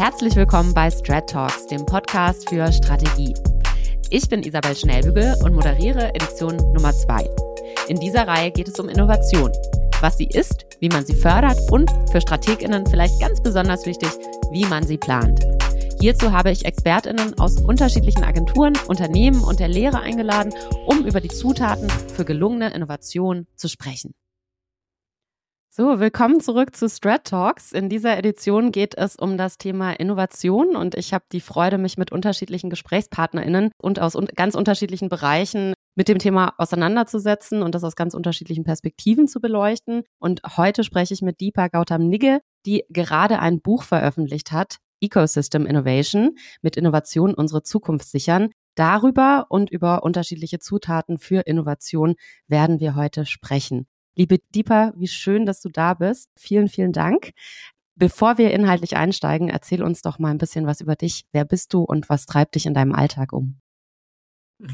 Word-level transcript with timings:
Herzlich 0.00 0.34
willkommen 0.34 0.72
bei 0.72 0.90
Strat 0.90 1.28
Talks, 1.28 1.66
dem 1.66 1.84
Podcast 1.84 2.48
für 2.48 2.72
Strategie. 2.72 3.34
Ich 4.08 4.26
bin 4.30 4.42
Isabel 4.42 4.74
Schnellbügel 4.74 5.36
und 5.44 5.52
moderiere 5.52 6.14
Edition 6.14 6.56
Nummer 6.72 6.94
2. 6.94 7.28
In 7.88 8.00
dieser 8.00 8.26
Reihe 8.26 8.50
geht 8.50 8.68
es 8.68 8.80
um 8.80 8.88
Innovation, 8.88 9.52
was 10.00 10.16
sie 10.16 10.24
ist, 10.24 10.64
wie 10.80 10.88
man 10.88 11.04
sie 11.04 11.14
fördert 11.14 11.58
und 11.70 11.90
für 12.10 12.22
Strateginnen 12.22 12.86
vielleicht 12.86 13.20
ganz 13.20 13.42
besonders 13.42 13.84
wichtig, 13.84 14.08
wie 14.50 14.64
man 14.64 14.86
sie 14.86 14.96
plant. 14.96 15.38
Hierzu 16.00 16.32
habe 16.32 16.50
ich 16.50 16.64
Expertinnen 16.64 17.38
aus 17.38 17.60
unterschiedlichen 17.60 18.24
Agenturen, 18.24 18.78
Unternehmen 18.88 19.44
und 19.44 19.60
der 19.60 19.68
Lehre 19.68 20.00
eingeladen, 20.00 20.54
um 20.86 21.04
über 21.04 21.20
die 21.20 21.28
Zutaten 21.28 21.90
für 21.90 22.24
gelungene 22.24 22.72
Innovation 22.72 23.46
zu 23.54 23.68
sprechen. 23.68 24.14
So, 25.72 26.00
willkommen 26.00 26.40
zurück 26.40 26.74
zu 26.74 26.88
Strat 26.88 27.28
Talks. 27.28 27.70
In 27.70 27.88
dieser 27.88 28.18
Edition 28.18 28.72
geht 28.72 28.96
es 28.98 29.14
um 29.14 29.38
das 29.38 29.56
Thema 29.56 29.92
Innovation 29.92 30.74
und 30.74 30.96
ich 30.96 31.14
habe 31.14 31.26
die 31.30 31.40
Freude, 31.40 31.78
mich 31.78 31.96
mit 31.96 32.10
unterschiedlichen 32.10 32.70
GesprächspartnerInnen 32.70 33.70
und 33.80 34.00
aus 34.00 34.16
un 34.16 34.26
ganz 34.34 34.56
unterschiedlichen 34.56 35.08
Bereichen 35.08 35.74
mit 35.94 36.08
dem 36.08 36.18
Thema 36.18 36.54
auseinanderzusetzen 36.58 37.62
und 37.62 37.76
das 37.76 37.84
aus 37.84 37.94
ganz 37.94 38.14
unterschiedlichen 38.14 38.64
Perspektiven 38.64 39.28
zu 39.28 39.40
beleuchten. 39.40 40.02
Und 40.18 40.40
heute 40.56 40.82
spreche 40.82 41.14
ich 41.14 41.22
mit 41.22 41.40
Deepa 41.40 41.68
Gautam 41.68 42.08
Nigge, 42.08 42.40
die 42.66 42.82
gerade 42.90 43.38
ein 43.38 43.60
Buch 43.60 43.84
veröffentlicht 43.84 44.50
hat, 44.50 44.78
Ecosystem 45.00 45.66
Innovation, 45.66 46.36
mit 46.62 46.76
Innovation 46.76 47.32
unsere 47.32 47.62
Zukunft 47.62 48.08
sichern. 48.08 48.50
Darüber 48.74 49.46
und 49.50 49.70
über 49.70 50.02
unterschiedliche 50.02 50.58
Zutaten 50.58 51.18
für 51.18 51.42
Innovation 51.46 52.16
werden 52.48 52.80
wir 52.80 52.96
heute 52.96 53.24
sprechen. 53.24 53.86
Liebe 54.16 54.38
Deepa, 54.54 54.92
wie 54.96 55.08
schön, 55.08 55.46
dass 55.46 55.60
du 55.60 55.68
da 55.68 55.94
bist. 55.94 56.28
Vielen, 56.36 56.68
vielen 56.68 56.92
Dank. 56.92 57.32
Bevor 57.96 58.38
wir 58.38 58.50
inhaltlich 58.50 58.96
einsteigen, 58.96 59.48
erzähl 59.48 59.82
uns 59.82 60.02
doch 60.02 60.18
mal 60.18 60.30
ein 60.30 60.38
bisschen 60.38 60.66
was 60.66 60.80
über 60.80 60.96
dich. 60.96 61.24
Wer 61.32 61.44
bist 61.44 61.74
du 61.74 61.82
und 61.82 62.08
was 62.08 62.26
treibt 62.26 62.54
dich 62.54 62.66
in 62.66 62.74
deinem 62.74 62.94
Alltag 62.94 63.32
um? 63.32 63.60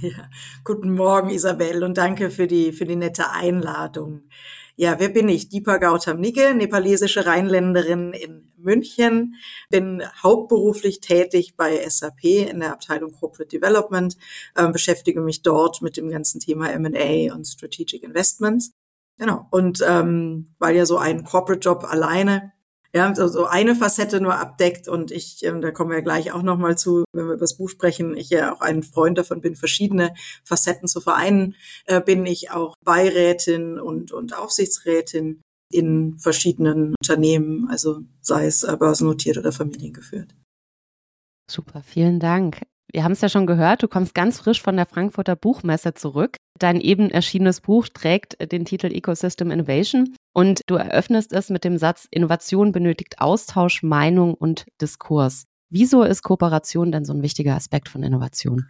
Ja, 0.01 0.29
guten 0.65 0.93
Morgen, 0.93 1.31
Isabel, 1.31 1.85
und 1.85 1.97
danke 1.97 2.31
für 2.31 2.49
die, 2.49 2.73
für 2.73 2.85
die 2.85 2.97
nette 2.97 3.31
Einladung. 3.31 4.29
Ja, 4.75 4.99
wer 4.99 5.09
bin 5.09 5.29
ich? 5.29 5.49
Deepa 5.49 5.79
Gautam 5.79 6.21
Nigge, 6.21 6.55
nepalesische 6.55 7.25
Rheinländerin 7.25 8.13
in 8.13 8.53
München, 8.57 9.37
bin 9.71 10.03
hauptberuflich 10.23 11.01
tätig 11.01 11.57
bei 11.57 11.89
SAP 11.89 12.25
in 12.25 12.61
der 12.61 12.73
Abteilung 12.73 13.13
Corporate 13.13 13.49
Development, 13.49 14.17
äh, 14.55 14.69
beschäftige 14.69 15.21
mich 15.21 15.43
dort 15.43 15.83
mit 15.83 15.97
dem 15.97 16.11
ganzen 16.11 16.41
Thema 16.41 16.71
M&A 16.73 17.33
und 17.33 17.47
Strategic 17.47 18.03
Investments 18.03 18.73
Genau. 19.19 19.47
Und 19.51 19.83
ähm, 19.87 20.55
weil 20.59 20.77
ja 20.77 20.87
so 20.87 20.99
ein 20.99 21.25
Corporate 21.25 21.61
Job 21.61 21.85
alleine 21.89 22.53
ja, 22.97 23.15
so, 23.15 23.29
so 23.29 23.45
eine 23.45 23.75
Facette 23.75 24.23
nur 24.23 24.39
abdeckt 24.39 24.89
und 24.89 25.11
ich, 25.11 25.45
ähm, 25.45 25.61
da 25.61 25.71
kommen 25.71 25.91
wir 25.91 26.01
gleich 26.01 26.33
auch 26.33 26.43
nochmal 26.43 26.79
zu, 26.79 27.05
wenn 27.13 27.27
wir 27.27 27.35
über 27.35 27.41
das 27.41 27.59
Buch 27.59 27.69
sprechen, 27.69 28.17
ich 28.17 28.31
ja 28.31 28.55
auch 28.55 28.63
ein 28.63 28.83
Freund 28.83 29.19
davon 29.19 29.43
bin, 29.43 29.55
verschiedene 29.55 30.15
Facetten 30.45 30.89
zu 30.89 31.03
vereinen, 31.03 31.57
äh, 31.85 32.01
bin 32.01 32.25
ich 32.25 32.53
auch 32.53 32.75
Beirätin 32.83 33.79
und, 33.79 34.13
und 34.13 34.35
Aufsichtsrätin 34.35 35.43
in 35.71 36.17
verschiedenen 36.19 36.95
Unternehmen, 37.03 37.69
also 37.69 38.01
sei 38.23 38.47
es 38.47 38.63
äh, 38.63 38.75
börsennotiert 38.79 39.37
oder 39.37 39.53
familiengeführt. 39.53 40.35
Super, 41.51 41.83
vielen 41.83 42.19
Dank. 42.19 42.63
Wir 42.91 43.05
haben 43.05 43.13
es 43.13 43.21
ja 43.21 43.29
schon 43.29 43.47
gehört, 43.47 43.83
du 43.83 43.89
kommst 43.89 44.15
ganz 44.15 44.39
frisch 44.39 44.63
von 44.63 44.77
der 44.77 44.87
Frankfurter 44.87 45.37
Buchmesse 45.37 45.93
zurück. 45.93 46.37
Dein 46.59 46.81
eben 46.81 47.11
erschienenes 47.11 47.61
Buch 47.61 47.89
trägt 47.89 48.37
den 48.53 48.65
Titel 48.65 48.87
Ecosystem 48.87 49.51
Innovation 49.51 50.15
und 50.33 50.63
du 50.67 50.77
eröffnest 50.77 51.33
es 51.33 51.51
mit 51.51 51.65
dem 51.65 51.79
Satz, 51.79 52.07
Innovation 52.11 52.73
benötigt 52.73 53.19
Austausch, 53.19 53.83
Meinung 53.83 54.35
und 54.35 54.67
Diskurs. 54.81 55.45
Wieso 55.71 56.03
ist 56.03 56.23
Kooperation 56.23 56.93
denn 56.93 57.05
so 57.05 57.13
ein 57.13 57.23
wichtiger 57.23 57.55
Aspekt 57.55 57.89
von 57.89 58.03
Innovation? 58.03 58.69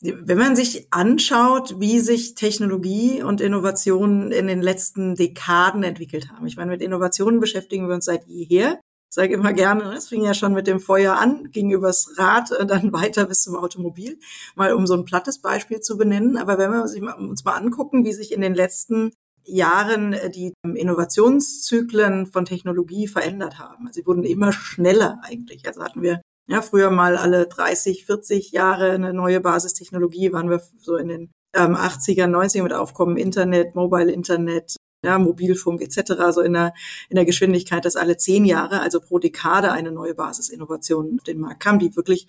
Wenn 0.00 0.38
man 0.38 0.56
sich 0.56 0.88
anschaut, 0.90 1.78
wie 1.78 2.00
sich 2.00 2.34
Technologie 2.34 3.22
und 3.22 3.40
Innovation 3.40 4.32
in 4.32 4.48
den 4.48 4.60
letzten 4.60 5.14
Dekaden 5.14 5.84
entwickelt 5.84 6.30
haben. 6.30 6.46
Ich 6.46 6.56
meine, 6.56 6.72
mit 6.72 6.82
Innovationen 6.82 7.38
beschäftigen 7.38 7.86
wir 7.86 7.94
uns 7.94 8.06
seit 8.06 8.26
jeher 8.26 8.80
sage 9.14 9.34
immer 9.34 9.52
gerne, 9.52 9.92
es 9.94 10.08
fing 10.08 10.24
ja 10.24 10.34
schon 10.34 10.54
mit 10.54 10.66
dem 10.66 10.80
Feuer 10.80 11.18
an, 11.18 11.50
ging 11.50 11.70
übers 11.70 12.14
Rad, 12.16 12.50
äh, 12.52 12.66
dann 12.66 12.92
weiter 12.92 13.26
bis 13.26 13.42
zum 13.42 13.56
Automobil, 13.56 14.18
mal 14.54 14.72
um 14.72 14.86
so 14.86 14.94
ein 14.94 15.04
plattes 15.04 15.40
Beispiel 15.40 15.80
zu 15.80 15.96
benennen. 15.96 16.36
Aber 16.36 16.58
wenn 16.58 16.72
wir 16.72 16.82
uns 16.82 17.44
mal 17.44 17.52
angucken, 17.52 18.04
wie 18.04 18.12
sich 18.12 18.32
in 18.32 18.40
den 18.40 18.54
letzten 18.54 19.12
Jahren 19.44 20.12
äh, 20.12 20.30
die 20.30 20.54
Innovationszyklen 20.62 22.26
von 22.26 22.44
Technologie 22.44 23.08
verändert 23.08 23.58
haben. 23.58 23.86
Also 23.86 24.00
sie 24.00 24.06
wurden 24.06 24.24
immer 24.24 24.52
schneller 24.52 25.20
eigentlich. 25.22 25.66
Also 25.66 25.82
hatten 25.82 26.02
wir 26.02 26.22
ja 26.48 26.62
früher 26.62 26.90
mal 26.90 27.16
alle 27.16 27.46
30, 27.46 28.06
40 28.06 28.52
Jahre 28.52 28.92
eine 28.92 29.12
neue 29.12 29.40
Basistechnologie, 29.40 30.32
waren 30.32 30.50
wir 30.50 30.62
so 30.78 30.96
in 30.96 31.08
den 31.08 31.32
ähm, 31.54 31.74
80er, 31.74 32.26
90er 32.26 32.62
mit 32.62 32.72
Aufkommen 32.72 33.16
Internet, 33.16 33.74
Mobile 33.74 34.10
Internet, 34.10 34.76
ja, 35.04 35.18
Mobilfunk 35.18 35.82
etc., 35.82 36.12
so 36.32 36.40
in 36.40 36.52
der, 36.52 36.74
in 37.08 37.16
der 37.16 37.24
Geschwindigkeit, 37.24 37.84
dass 37.84 37.96
alle 37.96 38.16
zehn 38.16 38.44
Jahre, 38.44 38.80
also 38.80 39.00
pro 39.00 39.18
Dekade, 39.18 39.72
eine 39.72 39.92
neue 39.92 40.14
Basisinnovation 40.14 41.16
auf 41.18 41.24
den 41.24 41.40
Markt 41.40 41.60
kam, 41.60 41.78
die 41.78 41.96
wirklich 41.96 42.26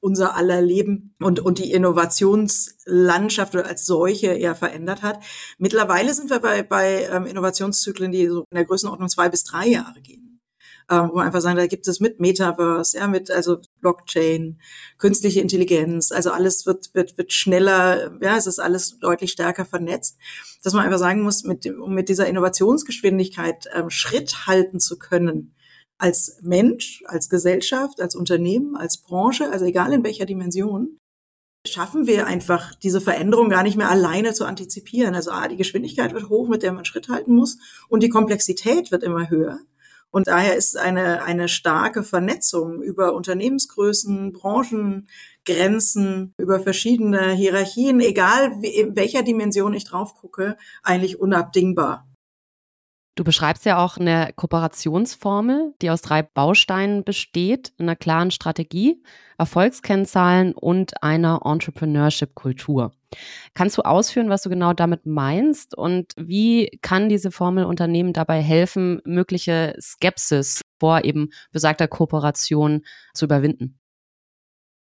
unser 0.00 0.36
aller 0.36 0.60
Leben 0.60 1.14
und, 1.20 1.40
und 1.40 1.58
die 1.58 1.72
Innovationslandschaft 1.72 3.56
als 3.56 3.86
solche 3.86 4.34
eher 4.34 4.54
verändert 4.54 5.02
hat. 5.02 5.18
Mittlerweile 5.56 6.12
sind 6.12 6.28
wir 6.28 6.40
bei, 6.40 6.62
bei 6.62 7.08
ähm, 7.10 7.24
Innovationszyklen, 7.24 8.12
die 8.12 8.26
so 8.28 8.44
in 8.50 8.56
der 8.56 8.66
Größenordnung 8.66 9.08
zwei 9.08 9.30
bis 9.30 9.44
drei 9.44 9.66
Jahre 9.66 10.00
gehen 10.02 10.23
ähm, 10.90 11.10
wo 11.10 11.16
man 11.16 11.26
einfach 11.26 11.40
sagen, 11.40 11.56
da 11.56 11.66
gibt 11.66 11.88
es 11.88 12.00
mit 12.00 12.20
Metaverse, 12.20 12.98
ja, 12.98 13.06
mit 13.06 13.30
also 13.30 13.58
Blockchain, 13.80 14.60
künstliche 14.98 15.40
Intelligenz, 15.40 16.12
also 16.12 16.30
alles 16.30 16.66
wird 16.66 16.94
wird 16.94 17.16
wird 17.18 17.32
schneller, 17.32 18.12
ja, 18.20 18.36
es 18.36 18.46
ist 18.46 18.58
alles 18.58 18.98
deutlich 18.98 19.32
stärker 19.32 19.64
vernetzt, 19.64 20.18
dass 20.62 20.72
man 20.72 20.84
einfach 20.84 20.98
sagen 20.98 21.22
muss, 21.22 21.44
mit 21.44 21.66
um 21.66 21.94
mit 21.94 22.08
dieser 22.08 22.26
Innovationsgeschwindigkeit 22.26 23.68
ähm, 23.74 23.90
Schritt 23.90 24.46
halten 24.46 24.80
zu 24.80 24.98
können 24.98 25.54
als 25.98 26.38
Mensch, 26.42 27.02
als 27.06 27.28
Gesellschaft, 27.28 28.00
als 28.00 28.14
Unternehmen, 28.14 28.76
als 28.76 28.98
Branche, 28.98 29.50
also 29.50 29.64
egal 29.64 29.92
in 29.92 30.04
welcher 30.04 30.26
Dimension, 30.26 30.98
schaffen 31.66 32.06
wir 32.06 32.26
einfach 32.26 32.74
diese 32.74 33.00
Veränderung 33.00 33.48
gar 33.48 33.62
nicht 33.62 33.76
mehr 33.76 33.90
alleine 33.90 34.34
zu 34.34 34.44
antizipieren. 34.44 35.14
Also 35.14 35.30
A, 35.30 35.48
die 35.48 35.56
Geschwindigkeit 35.56 36.12
wird 36.12 36.28
hoch, 36.28 36.48
mit 36.48 36.62
der 36.62 36.72
man 36.72 36.84
Schritt 36.84 37.08
halten 37.08 37.34
muss 37.34 37.58
und 37.88 38.02
die 38.02 38.10
Komplexität 38.10 38.92
wird 38.92 39.02
immer 39.02 39.30
höher. 39.30 39.60
Und 40.14 40.28
daher 40.28 40.54
ist 40.54 40.78
eine, 40.78 41.24
eine 41.24 41.48
starke 41.48 42.04
Vernetzung 42.04 42.80
über 42.80 43.14
Unternehmensgrößen, 43.14 44.32
Branchengrenzen, 44.32 46.32
über 46.38 46.60
verschiedene 46.60 47.32
Hierarchien, 47.32 47.98
egal 47.98 48.52
in 48.62 48.94
welcher 48.94 49.24
Dimension 49.24 49.74
ich 49.74 49.86
drauf 49.86 50.14
gucke, 50.14 50.56
eigentlich 50.84 51.18
unabdingbar. 51.18 52.06
Du 53.16 53.22
beschreibst 53.22 53.64
ja 53.64 53.78
auch 53.78 53.96
eine 53.96 54.32
Kooperationsformel, 54.34 55.74
die 55.80 55.90
aus 55.90 56.02
drei 56.02 56.22
Bausteinen 56.22 57.04
besteht, 57.04 57.72
einer 57.78 57.94
klaren 57.94 58.32
Strategie, 58.32 59.00
Erfolgskennzahlen 59.38 60.52
und 60.52 61.00
einer 61.00 61.42
Entrepreneurship-Kultur. 61.44 62.92
Kannst 63.54 63.78
du 63.78 63.82
ausführen, 63.82 64.30
was 64.30 64.42
du 64.42 64.50
genau 64.50 64.72
damit 64.72 65.06
meinst 65.06 65.78
und 65.78 66.12
wie 66.16 66.76
kann 66.82 67.08
diese 67.08 67.30
Formel 67.30 67.64
Unternehmen 67.64 68.12
dabei 68.12 68.42
helfen, 68.42 69.00
mögliche 69.04 69.76
Skepsis 69.80 70.62
vor 70.80 71.04
eben 71.04 71.30
besagter 71.52 71.86
Kooperation 71.86 72.82
zu 73.12 73.26
überwinden? 73.26 73.78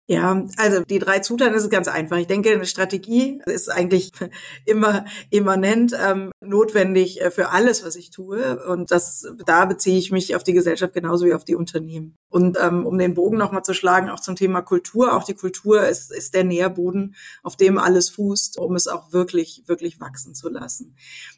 Ja, 0.09 0.45
also 0.57 0.83
die 0.85 0.99
drei 0.99 1.21
Zutaten 1.21 1.55
ist 1.55 1.71
ganz 1.71 1.87
einfach. 1.87 2.19
Ich 2.19 2.27
denke, 2.27 2.51
eine 2.51 2.67
Strategie 2.67 3.41
ist 3.47 3.71
eigentlich 3.71 4.11
immer 4.67 5.05
immanent 5.31 5.95
ähm, 5.99 6.33
notwendig 6.41 7.21
äh, 7.21 7.31
für 7.31 7.51
alles, 7.51 7.85
was 7.85 7.97
ich 7.97 8.11
tue. 8.11 8.65
Und 8.67 8.91
das, 8.91 9.27
da 9.47 9.65
beziehe 9.65 9.99
ich 9.99 10.11
mich 10.11 10.35
auf 10.35 10.43
die 10.43 10.55
Gesellschaft 10.55 10.93
genauso 10.93 11.27
wie 11.27 11.35
auf 11.35 11.45
die 11.45 11.55
Unternehmen. 11.55 12.17
Und 12.33 12.57
ähm, 12.59 12.87
um 12.87 12.97
den 12.97 13.13
Bogen 13.13 13.37
nochmal 13.37 13.63
zu 13.63 13.75
schlagen, 13.75 14.09
auch 14.09 14.19
zum 14.19 14.37
Thema 14.37 14.63
Kultur. 14.63 15.15
Auch 15.15 15.25
die 15.25 15.35
Kultur 15.35 15.87
ist, 15.87 16.11
ist 16.11 16.33
der 16.33 16.45
Nährboden, 16.45 17.15
auf 17.43 17.57
dem 17.57 17.77
alles 17.77 18.09
fußt, 18.09 18.57
um 18.57 18.75
es 18.75 18.89
auch 18.89 19.13
wirklich, 19.13 19.65
wirklich 19.67 20.01
wachsen 20.01 20.35
zu 20.35 20.49
lassen. 20.49 20.97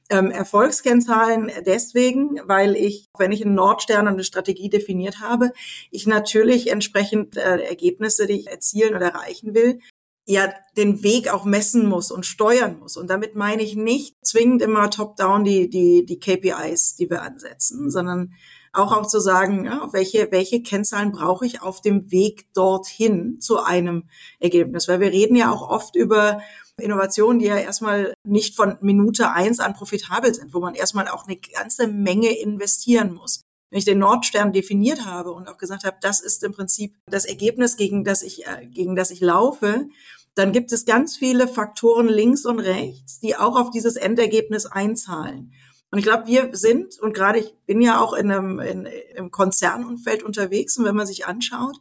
Ähm, 0.08 0.31
Erfolgskennzahlen 0.31 1.50
deswegen, 1.67 2.41
weil 2.44 2.76
ich, 2.76 3.08
wenn 3.19 3.32
ich 3.32 3.44
einen 3.44 3.56
Nordstern 3.56 4.06
und 4.06 4.14
eine 4.14 4.23
Strategie 4.23 4.70
definiert 4.70 5.19
habe, 5.20 5.50
ich 5.91 6.06
natürlich 6.06 6.70
entsprechend 6.70 7.37
äh, 7.37 7.64
Ergebnisse, 7.64 8.29
die 8.29 8.35
ich 8.35 8.46
erzielen 8.46 8.94
oder 8.94 9.06
erreichen 9.06 9.52
will, 9.52 9.81
ja 10.26 10.55
den 10.76 11.02
Weg 11.02 11.29
auch 11.35 11.44
messen 11.44 11.87
muss 11.87 12.12
und 12.12 12.25
steuern 12.25 12.79
muss. 12.79 12.96
Und 12.96 13.11
damit 13.11 13.35
meine 13.35 13.64
ich 13.64 13.75
nicht 13.75 14.14
zwingend 14.25 14.62
immer 14.62 14.91
top-down 14.91 15.43
die, 15.43 15.69
die, 15.69 16.06
die 16.06 16.20
KPIs, 16.20 16.94
die 16.94 17.11
wir 17.11 17.23
ansetzen, 17.23 17.91
sondern 17.91 18.32
auch 18.75 18.93
auch 18.93 19.06
zu 19.06 19.21
sagen, 19.21 19.65
ja, 19.65 19.88
welche, 19.93 20.31
welche 20.31 20.62
Kennzahlen 20.62 21.12
brauche 21.12 21.47
ich 21.47 21.62
auf 21.62 21.81
dem 21.81 22.11
Weg 22.11 22.53
dorthin 22.55 23.41
zu 23.41 23.61
einem 23.61 24.09
Ergebnis. 24.41 24.88
Weil 24.88 25.00
wir 25.00 25.12
reden 25.12 25.37
ja 25.37 25.53
auch 25.53 25.69
oft 25.69 25.97
über 25.97 26.41
Innovationen, 26.81 27.38
die 27.38 27.47
ja 27.47 27.56
erstmal 27.56 28.15
nicht 28.25 28.56
von 28.56 28.76
Minute 28.81 29.31
eins 29.31 29.61
an 29.61 29.75
profitabel 29.75 30.35
sind, 30.35 30.53
wo 30.53 30.61
man 30.61 30.75
erstmal 30.75 31.09
auch 31.09 31.26
eine 31.26 31.37
ganze 31.37 31.87
Menge 31.87 32.37
investieren 32.37 33.15
muss. 33.15 33.43
wenn 33.71 33.79
ich 33.79 33.85
den 33.85 33.99
Nordstern 33.99 34.53
definiert 34.53 35.05
habe 35.05 35.32
und 35.32 35.49
auch 35.49 35.56
gesagt 35.56 35.85
habe, 35.85 35.97
das 36.00 36.20
ist 36.20 36.44
im 36.44 36.53
Prinzip 36.53 36.94
das 37.11 37.25
Ergebnis, 37.25 37.77
gegen 37.77 38.05
das 38.05 38.23
ich, 38.23 38.47
äh, 38.47 38.67
gegen 38.67 38.94
das 38.94 39.11
ich 39.11 39.20
laufe, 39.20 39.88
dann 40.37 40.53
gibt 40.53 40.73
es 40.73 40.85
ganz 40.85 41.17
viele 41.17 41.49
Faktoren 41.49 42.09
links 42.09 42.44
und 42.44 42.61
rechts, 42.61 43.20
die 43.20 43.37
auch 43.37 43.56
auf 43.56 43.70
dieses 43.70 43.97
Endergebnis 43.97 44.67
einzahlen. 44.67 45.53
Und 45.94 45.99
ich 45.99 46.06
glaube, 46.06 46.26
wir 46.26 46.49
sind, 46.55 46.99
und 46.99 47.14
gerade 47.14 47.38
ich 47.38 47.55
bin 47.67 47.81
ja 47.81 48.00
auch 48.00 48.14
in 48.14 48.29
einem 48.29 48.58
in, 48.58 48.88
im 49.14 49.31
Konzernumfeld 49.31 50.25
unterwegs, 50.25 50.76
und 50.76 50.85
wenn 50.87 50.96
man 50.96 51.06
sich 51.06 51.26
anschaut, 51.26 51.76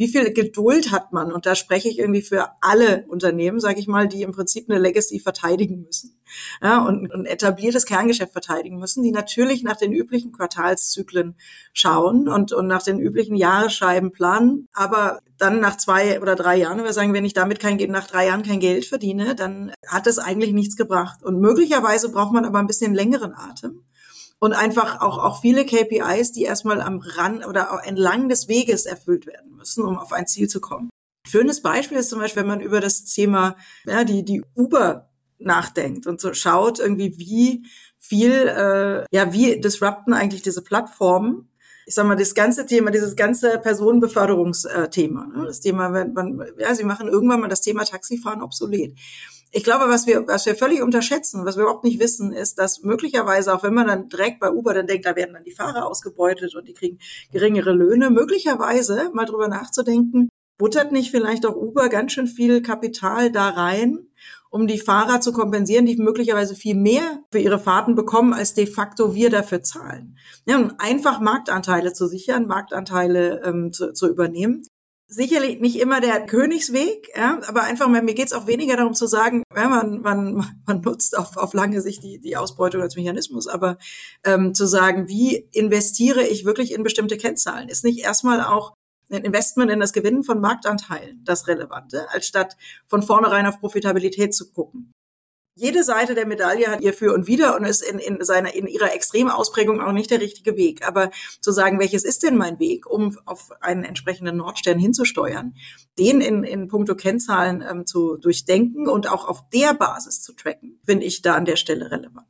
wie 0.00 0.08
viel 0.08 0.32
Geduld 0.32 0.92
hat 0.92 1.12
man? 1.12 1.30
Und 1.30 1.44
da 1.44 1.54
spreche 1.54 1.90
ich 1.90 1.98
irgendwie 1.98 2.22
für 2.22 2.52
alle 2.62 3.04
Unternehmen, 3.08 3.60
sage 3.60 3.80
ich 3.80 3.86
mal, 3.86 4.08
die 4.08 4.22
im 4.22 4.32
Prinzip 4.32 4.64
eine 4.70 4.80
Legacy 4.80 5.20
verteidigen 5.20 5.82
müssen 5.82 6.18
ja, 6.62 6.82
und 6.86 7.12
ein 7.12 7.26
etabliertes 7.26 7.84
Kerngeschäft 7.84 8.32
verteidigen 8.32 8.78
müssen, 8.78 9.02
die 9.02 9.10
natürlich 9.10 9.62
nach 9.62 9.76
den 9.76 9.92
üblichen 9.92 10.32
Quartalszyklen 10.32 11.34
schauen 11.74 12.28
und, 12.28 12.52
und 12.54 12.66
nach 12.66 12.82
den 12.82 12.98
üblichen 12.98 13.36
Jahresscheiben 13.36 14.10
planen, 14.10 14.68
aber 14.72 15.20
dann 15.36 15.60
nach 15.60 15.76
zwei 15.76 16.18
oder 16.22 16.34
drei 16.34 16.56
Jahren, 16.56 16.82
wir 16.82 16.94
sagen, 16.94 17.12
wenn 17.12 17.26
ich 17.26 17.34
damit 17.34 17.60
kein, 17.60 17.76
nach 17.90 18.06
drei 18.06 18.28
Jahren 18.28 18.42
kein 18.42 18.60
Geld 18.60 18.86
verdiene, 18.86 19.34
dann 19.34 19.70
hat 19.86 20.06
es 20.06 20.18
eigentlich 20.18 20.54
nichts 20.54 20.76
gebracht. 20.76 21.22
Und 21.22 21.40
möglicherweise 21.40 22.10
braucht 22.10 22.32
man 22.32 22.46
aber 22.46 22.58
ein 22.58 22.66
bisschen 22.66 22.94
längeren 22.94 23.34
Atem 23.34 23.82
und 24.40 24.54
einfach 24.54 25.00
auch, 25.00 25.18
auch 25.18 25.40
viele 25.40 25.64
KPIs, 25.64 26.32
die 26.32 26.42
erstmal 26.42 26.80
am 26.80 26.98
Rand 26.98 27.46
oder 27.46 27.80
entlang 27.84 28.28
des 28.28 28.48
Weges 28.48 28.86
erfüllt 28.86 29.26
werden 29.26 29.56
müssen, 29.56 29.84
um 29.84 29.98
auf 29.98 30.12
ein 30.12 30.26
Ziel 30.26 30.48
zu 30.48 30.60
kommen. 30.60 30.90
Schönes 31.28 31.62
Beispiel 31.62 31.98
ist 31.98 32.08
zum 32.08 32.18
Beispiel, 32.18 32.42
wenn 32.42 32.48
man 32.48 32.60
über 32.60 32.80
das 32.80 33.04
Thema, 33.04 33.54
ja, 33.84 34.04
die, 34.04 34.24
die 34.24 34.42
Uber 34.56 35.10
nachdenkt 35.38 36.06
und 36.06 36.20
so 36.20 36.32
schaut 36.34 36.80
irgendwie, 36.80 37.18
wie 37.18 37.66
viel, 37.98 38.32
äh, 38.32 39.04
ja, 39.14 39.32
wie 39.32 39.60
disrupten 39.60 40.14
eigentlich 40.14 40.42
diese 40.42 40.62
Plattformen 40.62 41.46
ich 41.86 41.96
sag 41.96 42.06
mal, 42.06 42.14
das 42.14 42.36
ganze 42.36 42.66
Thema, 42.66 42.92
dieses 42.92 43.16
ganze 43.16 43.58
Personenbeförderungsthema, 43.58 45.26
ne? 45.26 45.44
das 45.44 45.60
Thema, 45.60 45.92
wenn 45.92 46.12
man, 46.12 46.40
ja, 46.56 46.72
sie 46.72 46.84
machen 46.84 47.08
irgendwann 47.08 47.40
mal 47.40 47.48
das 47.48 47.62
Thema 47.62 47.84
Taxifahren 47.84 48.42
obsolet 48.42 48.94
ich 49.52 49.64
glaube, 49.64 49.88
was 49.88 50.06
wir, 50.06 50.26
was 50.28 50.46
wir 50.46 50.54
völlig 50.54 50.80
unterschätzen, 50.82 51.44
was 51.44 51.56
wir 51.56 51.62
überhaupt 51.62 51.84
nicht 51.84 51.98
wissen, 51.98 52.32
ist, 52.32 52.58
dass 52.58 52.82
möglicherweise, 52.82 53.54
auch 53.54 53.62
wenn 53.62 53.74
man 53.74 53.88
dann 53.88 54.08
direkt 54.08 54.38
bei 54.38 54.50
Uber 54.50 54.74
dann 54.74 54.86
denkt, 54.86 55.06
da 55.06 55.16
werden 55.16 55.34
dann 55.34 55.44
die 55.44 55.54
Fahrer 55.54 55.86
ausgebeutet 55.86 56.54
und 56.54 56.68
die 56.68 56.72
kriegen 56.72 56.98
geringere 57.32 57.72
Löhne, 57.72 58.10
möglicherweise 58.10 59.10
mal 59.12 59.26
drüber 59.26 59.48
nachzudenken, 59.48 60.28
buttert 60.56 60.92
nicht 60.92 61.10
vielleicht 61.10 61.46
auch 61.46 61.56
Uber 61.56 61.88
ganz 61.88 62.12
schön 62.12 62.28
viel 62.28 62.62
Kapital 62.62 63.32
da 63.32 63.48
rein, 63.48 63.98
um 64.50 64.66
die 64.66 64.78
Fahrer 64.78 65.20
zu 65.20 65.32
kompensieren, 65.32 65.86
die 65.86 65.96
möglicherweise 65.96 66.54
viel 66.54 66.76
mehr 66.76 67.22
für 67.32 67.38
ihre 67.38 67.58
Fahrten 67.58 67.94
bekommen, 67.94 68.32
als 68.32 68.54
de 68.54 68.66
facto 68.66 69.14
wir 69.14 69.30
dafür 69.30 69.62
zahlen. 69.62 70.16
Ja, 70.46 70.58
um 70.58 70.72
einfach 70.78 71.20
Marktanteile 71.20 71.92
zu 71.92 72.06
sichern, 72.06 72.46
Marktanteile 72.46 73.42
ähm, 73.44 73.72
zu, 73.72 73.92
zu 73.92 74.08
übernehmen 74.08 74.62
sicherlich 75.10 75.60
nicht 75.60 75.78
immer 75.78 76.00
der 76.00 76.24
Königsweg, 76.24 77.10
ja, 77.16 77.40
aber 77.46 77.64
einfach 77.64 77.88
mir 77.88 78.02
geht's 78.14 78.32
auch 78.32 78.46
weniger 78.46 78.76
darum 78.76 78.94
zu 78.94 79.06
sagen, 79.06 79.42
ja, 79.54 79.68
man, 79.68 80.00
man, 80.00 80.34
man 80.66 80.80
nutzt 80.80 81.18
auf, 81.18 81.36
auf 81.36 81.52
lange 81.52 81.80
Sicht 81.80 82.02
die, 82.02 82.20
die 82.20 82.36
Ausbeutung 82.36 82.80
als 82.80 82.96
Mechanismus, 82.96 83.48
aber 83.48 83.76
ähm, 84.24 84.54
zu 84.54 84.66
sagen, 84.66 85.08
wie 85.08 85.48
investiere 85.52 86.22
ich 86.22 86.44
wirklich 86.44 86.72
in 86.72 86.84
bestimmte 86.84 87.16
Kennzahlen, 87.16 87.68
ist 87.68 87.84
nicht 87.84 87.98
erstmal 87.98 88.40
auch 88.40 88.74
ein 89.10 89.24
Investment 89.24 89.70
in 89.72 89.80
das 89.80 89.92
Gewinnen 89.92 90.22
von 90.22 90.40
Marktanteilen 90.40 91.22
das 91.24 91.48
Relevante, 91.48 92.08
als 92.10 92.26
statt 92.26 92.56
von 92.86 93.02
vornherein 93.02 93.46
auf 93.46 93.58
Profitabilität 93.58 94.32
zu 94.32 94.52
gucken 94.52 94.92
jede 95.54 95.84
Seite 95.84 96.14
der 96.14 96.26
Medaille 96.26 96.68
hat 96.68 96.80
ihr 96.80 96.94
für 96.94 97.12
und 97.12 97.26
wider 97.26 97.56
und 97.56 97.64
ist 97.64 97.82
in, 97.82 97.98
in 97.98 98.24
seiner, 98.24 98.54
in 98.54 98.66
ihrer 98.66 98.94
extremen 98.94 99.30
Ausprägung 99.30 99.80
auch 99.80 99.92
nicht 99.92 100.10
der 100.10 100.20
richtige 100.20 100.56
Weg. 100.56 100.86
Aber 100.86 101.10
zu 101.40 101.52
sagen, 101.52 101.78
welches 101.78 102.04
ist 102.04 102.22
denn 102.22 102.36
mein 102.36 102.58
Weg, 102.58 102.88
um 102.88 103.18
auf 103.26 103.50
einen 103.60 103.84
entsprechenden 103.84 104.36
Nordstern 104.36 104.78
hinzusteuern, 104.78 105.54
den 105.98 106.20
in, 106.20 106.44
in 106.44 106.68
puncto 106.68 106.94
Kennzahlen 106.94 107.64
ähm, 107.68 107.86
zu 107.86 108.16
durchdenken 108.16 108.88
und 108.88 109.10
auch 109.10 109.28
auf 109.28 109.48
der 109.50 109.74
Basis 109.74 110.22
zu 110.22 110.32
tracken, 110.32 110.80
finde 110.84 111.04
ich 111.04 111.22
da 111.22 111.34
an 111.34 111.44
der 111.44 111.56
Stelle 111.56 111.90
relevant. 111.90 112.29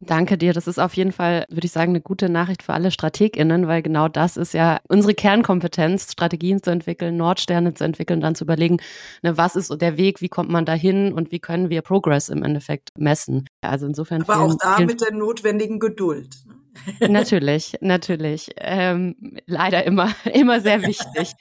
Danke 0.00 0.36
dir. 0.36 0.52
Das 0.52 0.66
ist 0.66 0.78
auf 0.78 0.94
jeden 0.94 1.12
Fall, 1.12 1.46
würde 1.48 1.64
ich 1.64 1.72
sagen, 1.72 1.92
eine 1.92 2.02
gute 2.02 2.28
Nachricht 2.28 2.62
für 2.62 2.74
alle 2.74 2.90
StrategInnen, 2.90 3.66
weil 3.66 3.80
genau 3.80 4.08
das 4.08 4.36
ist 4.36 4.52
ja 4.52 4.78
unsere 4.88 5.14
Kernkompetenz, 5.14 6.12
Strategien 6.12 6.62
zu 6.62 6.70
entwickeln, 6.70 7.16
Nordsterne 7.16 7.72
zu 7.72 7.84
entwickeln, 7.84 8.20
dann 8.20 8.34
zu 8.34 8.44
überlegen, 8.44 8.76
ne, 9.22 9.38
was 9.38 9.56
ist 9.56 9.74
der 9.80 9.96
Weg, 9.96 10.20
wie 10.20 10.28
kommt 10.28 10.50
man 10.50 10.66
dahin 10.66 11.14
und 11.14 11.32
wie 11.32 11.38
können 11.38 11.70
wir 11.70 11.80
Progress 11.80 12.28
im 12.28 12.42
Endeffekt 12.42 12.90
messen. 12.98 13.46
Also 13.62 13.86
insofern. 13.86 14.22
Aber 14.22 14.34
vielen, 14.34 14.50
auch 14.50 14.58
da 14.58 14.80
mit 14.80 15.00
der 15.00 15.12
notwendigen 15.12 15.78
Geduld. 15.78 16.36
Ne? 16.46 16.56
Natürlich, 17.08 17.78
natürlich. 17.80 18.50
Ähm, 18.58 19.16
leider 19.46 19.84
immer, 19.84 20.14
immer 20.32 20.60
sehr 20.60 20.82
wichtig. 20.82 21.32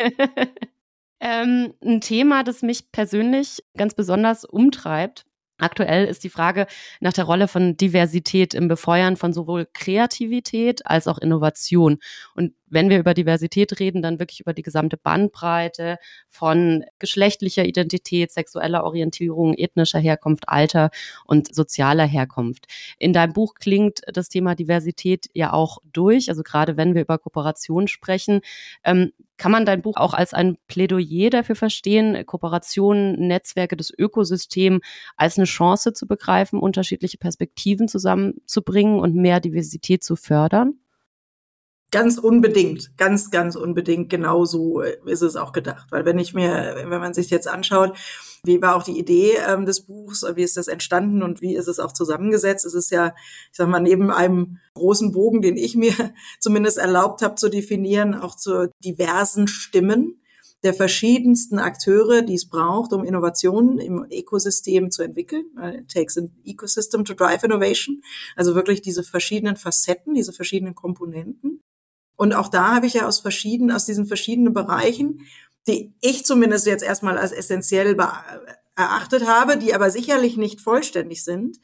ähm, 1.20 1.74
ein 1.84 2.02
Thema, 2.02 2.44
das 2.44 2.62
mich 2.62 2.92
persönlich 2.94 3.64
ganz 3.76 3.94
besonders 3.94 4.46
umtreibt, 4.46 5.26
Aktuell 5.58 6.06
ist 6.06 6.24
die 6.24 6.30
Frage 6.30 6.68
nach 7.00 7.14
der 7.14 7.24
Rolle 7.24 7.48
von 7.48 7.78
Diversität 7.78 8.54
im 8.54 8.68
Befeuern 8.68 9.16
von 9.16 9.32
sowohl 9.32 9.68
Kreativität 9.74 10.86
als 10.86 11.08
auch 11.08 11.18
Innovation. 11.18 12.00
Und 12.36 12.54
wenn 12.76 12.90
wir 12.90 13.00
über 13.00 13.14
Diversität 13.14 13.80
reden, 13.80 14.02
dann 14.02 14.20
wirklich 14.20 14.42
über 14.42 14.54
die 14.54 14.62
gesamte 14.62 14.98
Bandbreite 14.98 15.98
von 16.30 16.84
geschlechtlicher 17.00 17.66
Identität, 17.66 18.32
sexueller 18.32 18.84
Orientierung, 18.84 19.54
ethnischer 19.56 19.98
Herkunft, 20.00 20.50
Alter 20.50 20.92
und 21.26 21.56
sozialer 21.56 22.06
Herkunft. 22.06 22.68
In 23.00 23.14
deinem 23.14 23.34
Buch 23.34 23.56
klingt 23.56 24.02
das 24.06 24.30
Thema 24.30 24.56
Diversität 24.56 25.28
ja 25.34 25.54
auch 25.54 25.80
durch, 25.94 26.30
also 26.30 26.44
gerade 26.44 26.76
wenn 26.76 26.94
wir 26.94 27.02
über 27.02 27.18
Kooperation 27.18 27.88
sprechen. 27.88 28.42
Ähm, 28.84 29.14
kann 29.38 29.52
man 29.52 29.66
dein 29.66 29.82
Buch 29.82 29.96
auch 29.98 30.14
als 30.14 30.34
ein 30.34 30.58
Plädoyer 30.68 31.30
dafür 31.30 31.56
verstehen, 31.56 32.26
Kooperationen, 32.26 33.28
Netzwerke, 33.28 33.76
das 33.76 33.92
Ökosystem 33.98 34.82
als 35.18 35.38
eine 35.38 35.46
Chance 35.46 35.94
zu 35.94 36.08
begreifen, 36.08 36.60
unterschiedliche 36.60 37.18
Perspektiven 37.18 37.88
zusammenzubringen 37.88 39.00
und 39.00 39.16
mehr 39.16 39.40
Diversität 39.40 40.04
zu 40.04 40.16
fördern? 40.16 40.80
Ganz 41.92 42.18
unbedingt, 42.18 42.98
ganz, 42.98 43.32
ganz 43.32 43.56
unbedingt. 43.56 44.10
Genauso 44.10 44.82
ist 44.82 45.22
es 45.22 45.36
auch 45.36 45.54
gedacht. 45.54 45.88
Weil 45.92 46.06
wenn 46.06 46.20
ich 46.20 46.34
mir, 46.34 46.76
wenn 46.76 47.00
man 47.00 47.14
sich 47.14 47.30
jetzt 47.30 47.48
anschaut, 47.48 47.98
wie 48.44 48.62
war 48.62 48.76
auch 48.76 48.84
die 48.84 48.98
Idee 49.00 49.34
ähm, 49.48 49.66
des 49.66 49.82
Buchs, 49.82 50.26
wie 50.36 50.44
ist 50.44 50.58
das 50.58 50.68
entstanden 50.68 51.24
und 51.24 51.42
wie 51.42 51.56
ist 51.56 51.68
es 51.68 51.80
auch 51.80 51.92
zusammengesetzt? 51.92 52.66
Es 52.66 52.74
ist 52.74 52.92
ja, 52.92 53.16
ich 53.52 53.58
sag 53.58 53.68
mal, 53.68 53.80
neben 53.80 54.12
einem 54.12 54.60
großen 54.74 55.12
Bogen, 55.12 55.42
den 55.42 55.58
ich 55.58 55.76
mir 55.76 55.94
zumindest 56.40 56.78
erlaubt 56.78 57.22
habe 57.22 57.36
zu 57.36 57.50
definieren, 57.50 58.14
auch 58.14 58.36
zu 58.36 58.70
diversen 58.84 59.48
Stimmen 59.48 60.22
der 60.64 60.74
verschiedensten 60.74 61.60
Akteure, 61.60 62.24
die 62.24 62.34
es 62.34 62.50
braucht, 62.50 62.92
um 62.92 63.04
Innovationen 63.04 63.78
im 63.78 64.06
Ökosystem 64.12 64.90
zu 64.90 65.04
entwickeln. 65.04 65.46
It 65.78 65.90
takes 65.92 66.18
an 66.18 66.32
ecosystem 66.44 67.06
to 67.06 67.14
drive 67.14 67.44
innovation. 67.44 68.02
Also 68.36 68.56
wirklich 68.56 68.82
diese 68.82 69.04
verschiedenen 69.04 69.58
Facetten, 69.58 70.16
diese 70.16 70.34
verschiedenen 70.34 70.74
Komponenten. 70.74 71.62
Und 72.16 72.34
auch 72.34 72.48
da 72.48 72.76
habe 72.76 72.86
ich 72.86 72.94
ja 72.96 73.08
aus 73.08 73.20
verschiedenen, 73.20 73.76
aus 73.76 73.86
diesen 73.86 74.06
verschiedenen 74.06 74.54
Bereichen, 74.54 75.22
die 75.68 75.94
ich 76.02 76.26
zumindest 76.26 76.66
jetzt 76.68 76.84
erstmal 76.84 77.18
als 77.18 77.32
essentiell 77.32 77.98
erachtet 78.76 79.28
habe, 79.28 79.58
die 79.58 79.74
aber 79.74 79.90
sicherlich 79.90 80.38
nicht 80.38 80.62
vollständig 80.62 81.24
sind, 81.24 81.58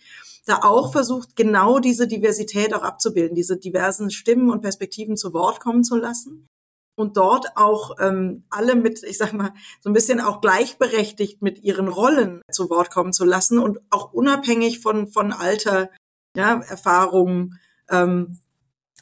da 0.46 0.60
auch 0.64 0.92
versucht, 0.92 1.36
genau 1.36 1.80
diese 1.80 2.08
Diversität 2.08 2.74
auch 2.74 2.82
abzubilden, 2.82 3.36
diese 3.36 3.58
diversen 3.58 4.10
Stimmen 4.10 4.50
und 4.50 4.62
Perspektiven 4.62 5.18
zu 5.18 5.34
Wort 5.34 5.60
kommen 5.60 5.84
zu 5.84 5.96
lassen 5.96 6.48
und 6.96 7.18
dort 7.18 7.58
auch 7.58 7.98
ähm, 8.00 8.44
alle 8.50 8.76
mit, 8.76 9.04
ich 9.04 9.18
sag 9.18 9.34
mal, 9.34 9.54
so 9.82 9.90
ein 9.90 9.94
bisschen 9.94 10.20
auch 10.20 10.42
gleichberechtigt 10.42 11.42
mit 11.42 11.64
ihren 11.64 11.88
Rollen 11.88 12.42
zu 12.52 12.70
Wort 12.70 12.92
kommen 12.92 13.14
zu 13.14 13.26
lassen 13.26 13.60
und 13.60 13.80
auch 13.90 14.14
unabhängig 14.14 14.80
von, 14.80 15.08
von 15.08 15.32
Alter, 15.32 15.90
ja, 16.36 16.62
Erfahrungen, 16.62 17.60
ähm, 17.90 18.40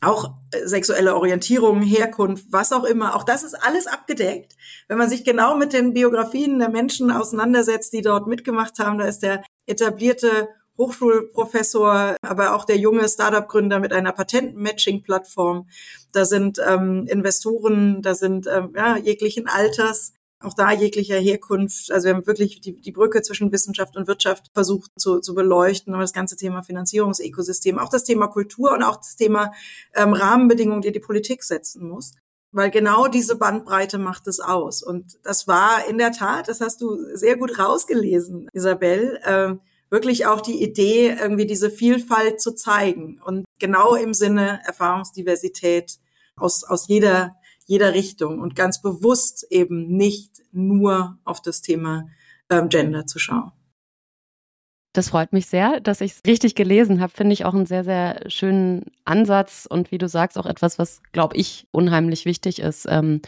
auch 0.02 0.34
äh, 0.52 0.66
sexuelle 0.66 1.16
Orientierung, 1.16 1.82
Herkunft, 1.82 2.46
was 2.52 2.72
auch 2.72 2.84
immer, 2.84 3.16
auch 3.16 3.24
das 3.24 3.44
ist 3.44 3.56
alles 3.56 3.88
abgedeckt. 3.88 4.56
Wenn 4.88 4.98
man 4.98 5.10
sich 5.10 5.24
genau 5.24 5.56
mit 5.56 5.74
den 5.74 5.94
Biografien 5.94 6.60
der 6.60 6.70
Menschen 6.70 7.12
auseinandersetzt, 7.12 7.94
die 7.94 8.02
dort 8.02 8.28
mitgemacht 8.28 8.80
haben, 8.80 8.98
da 8.98 9.06
ist 9.06 9.24
der 9.24 9.44
etablierte 9.66 10.50
Hochschulprofessor, 10.78 12.16
aber 12.22 12.56
auch 12.56 12.64
der 12.64 12.78
junge 12.78 13.08
Startup-Gründer 13.08 13.80
mit 13.80 13.92
einer 13.92 14.14
Patent-Matching-Plattform. 14.14 15.68
Da 16.14 16.24
sind 16.26 16.58
ähm, 16.66 17.06
Investoren, 17.08 18.02
da 18.02 18.16
sind 18.16 18.48
ähm, 18.48 18.74
ja, 18.76 18.96
jeglichen 18.96 19.48
Alters 19.48 20.14
auch 20.42 20.54
da 20.54 20.72
jeglicher 20.72 21.18
Herkunft. 21.18 21.92
Also 21.92 22.08
wir 22.08 22.16
haben 22.16 22.28
wirklich 22.28 22.62
die, 22.62 22.80
die 22.80 22.92
Brücke 22.92 23.22
zwischen 23.22 23.52
Wissenschaft 23.52 23.98
und 23.98 24.08
Wirtschaft 24.08 24.50
versucht 24.54 24.92
zu, 24.98 25.20
zu 25.20 25.36
beleuchten, 25.36 25.94
aber 25.94 26.04
das 26.04 26.14
ganze 26.14 26.38
Thema 26.38 26.64
Finanzierungsökosystem, 26.64 27.78
auch 27.78 27.90
das 27.90 28.06
Thema 28.06 28.28
Kultur 28.28 28.72
und 28.72 28.84
auch 28.84 28.98
das 28.98 29.16
Thema 29.16 29.52
ähm, 29.96 30.14
Rahmenbedingungen, 30.14 30.82
die 30.82 30.92
die 30.92 31.00
Politik 31.00 31.44
setzen 31.44 31.88
muss. 31.88 32.14
Weil 32.52 32.72
genau 32.72 33.08
diese 33.08 33.36
Bandbreite 33.36 34.00
macht 34.00 34.28
es 34.28 34.40
aus. 34.40 34.82
Und 34.82 35.20
das 35.24 35.48
war 35.48 35.88
in 35.88 35.98
der 35.98 36.12
Tat, 36.12 36.48
das 36.48 36.62
hast 36.62 36.82
du 36.82 36.98
sehr 37.16 37.38
gut 37.38 37.60
rausgelesen, 37.60 38.48
Isabel, 38.54 39.20
äh, 39.24 39.56
wirklich 39.92 40.26
auch 40.26 40.42
die 40.42 40.64
Idee, 40.64 41.16
irgendwie 41.20 41.46
diese 41.46 41.70
Vielfalt 41.70 42.42
zu 42.42 42.54
zeigen 42.54 43.20
und 43.24 43.46
genau 43.60 43.96
im 43.96 44.14
Sinne 44.14 44.62
Erfahrungsdiversität 44.66 46.00
aus, 46.36 46.64
aus 46.64 46.88
jeder, 46.88 47.36
jeder 47.70 47.94
Richtung 47.94 48.40
und 48.40 48.56
ganz 48.56 48.82
bewusst 48.82 49.46
eben 49.52 49.96
nicht 49.96 50.42
nur 50.52 51.20
auf 51.24 51.40
das 51.40 51.62
Thema 51.62 52.08
ähm, 52.50 52.68
Gender 52.70 53.06
zu 53.06 53.20
schauen. 53.20 53.52
Das 54.94 55.10
freut 55.10 55.34
mich 55.34 55.46
sehr, 55.46 55.80
dass 55.80 56.02
ich 56.02 56.14
es 56.14 56.22
richtig 56.26 56.56
gelesen 56.56 57.00
habe. 57.00 57.14
Finde 57.14 57.34
ich 57.34 57.46
auch 57.46 57.54
einen 57.54 57.68
sehr, 57.68 57.84
sehr 57.84 58.24
schönen 58.28 58.86
Ansatz 59.06 59.68
und 59.70 59.92
wie 59.92 60.00
du 60.00 60.08
sagst, 60.08 60.36
auch 60.40 60.48
etwas, 60.48 60.80
was, 60.80 61.04
glaube 61.12 61.38
ich, 61.38 61.68
unheimlich 61.70 62.26
wichtig 62.26 62.58
ist, 62.58 62.88
ähm, 62.90 63.22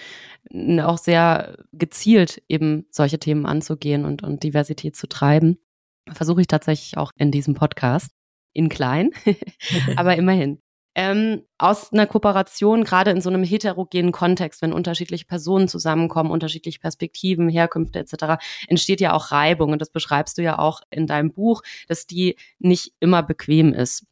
auch 0.81 0.98
sehr 0.98 1.60
gezielt 1.71 2.41
eben 2.50 2.88
solche 2.89 3.19
Themen 3.19 3.45
anzugehen 3.45 4.05
und, 4.05 4.24
und 4.24 4.41
Diversität 4.41 4.95
zu 4.95 5.07
treiben. 5.07 5.60
Versuche 6.12 6.41
ich 6.41 6.48
tatsächlich 6.48 6.98
auch 6.98 7.12
in 7.15 7.29
diesem 7.29 7.53
Podcast. 7.53 8.10
In 8.53 8.67
klein, 8.67 9.12
aber 9.95 10.15
immerhin. 10.15 10.60
Ähm, 10.93 11.43
aus 11.57 11.93
einer 11.93 12.05
Kooperation, 12.05 12.83
gerade 12.83 13.12
in 13.12 13.21
so 13.21 13.29
einem 13.29 13.43
heterogenen 13.43 14.12
Kontext, 14.12 14.62
wenn 14.62 14.74
unterschiedliche 14.74 15.25
Personen 15.25 15.69
zusammenkommen, 15.69 16.31
unterschiedliche 16.31 16.79
Perspektiven, 16.79 17.48
Herkünfte 17.48 18.00
etc., 18.00 18.43
entsteht 18.67 19.00
ja 19.00 19.13
auch 19.13 19.31
Reibung. 19.31 19.71
Und 19.71 19.79
das 19.79 19.89
beschreibst 19.89 20.38
du 20.38 20.41
ja 20.41 20.60
auch 20.60 20.81
in 20.89 21.07
deinem 21.07 21.31
Buch, 21.31 21.62
dass 21.88 22.07
die 22.07 22.36
nicht 22.60 22.93
immer 23.00 23.24
bequem 23.24 23.74
ist. 23.74 24.05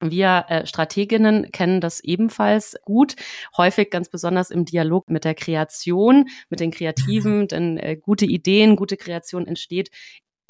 Wir 0.00 0.46
äh, 0.48 0.66
Strateginnen 0.66 1.52
kennen 1.52 1.80
das 1.80 2.00
ebenfalls 2.00 2.76
gut, 2.84 3.14
häufig 3.56 3.90
ganz 3.90 4.08
besonders 4.08 4.50
im 4.50 4.64
Dialog 4.64 5.08
mit 5.08 5.24
der 5.24 5.34
Kreation, 5.34 6.28
mit 6.50 6.58
den 6.58 6.72
Kreativen, 6.72 7.46
denn 7.48 7.78
äh, 7.78 7.96
gute 7.96 8.26
Ideen, 8.26 8.74
gute 8.74 8.96
Kreation 8.96 9.46
entsteht 9.46 9.90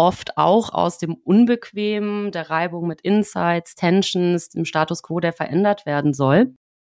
oft 0.02 0.36
auch 0.36 0.70
aus 0.70 0.98
dem 0.98 1.14
Unbequemen, 1.14 2.32
der 2.32 2.50
Reibung 2.50 2.88
mit 2.88 3.00
Insights, 3.02 3.76
Tensions, 3.76 4.48
dem 4.48 4.64
Status 4.64 5.00
quo, 5.04 5.20
der 5.20 5.32
verändert 5.32 5.86
werden 5.86 6.12
soll. 6.12 6.56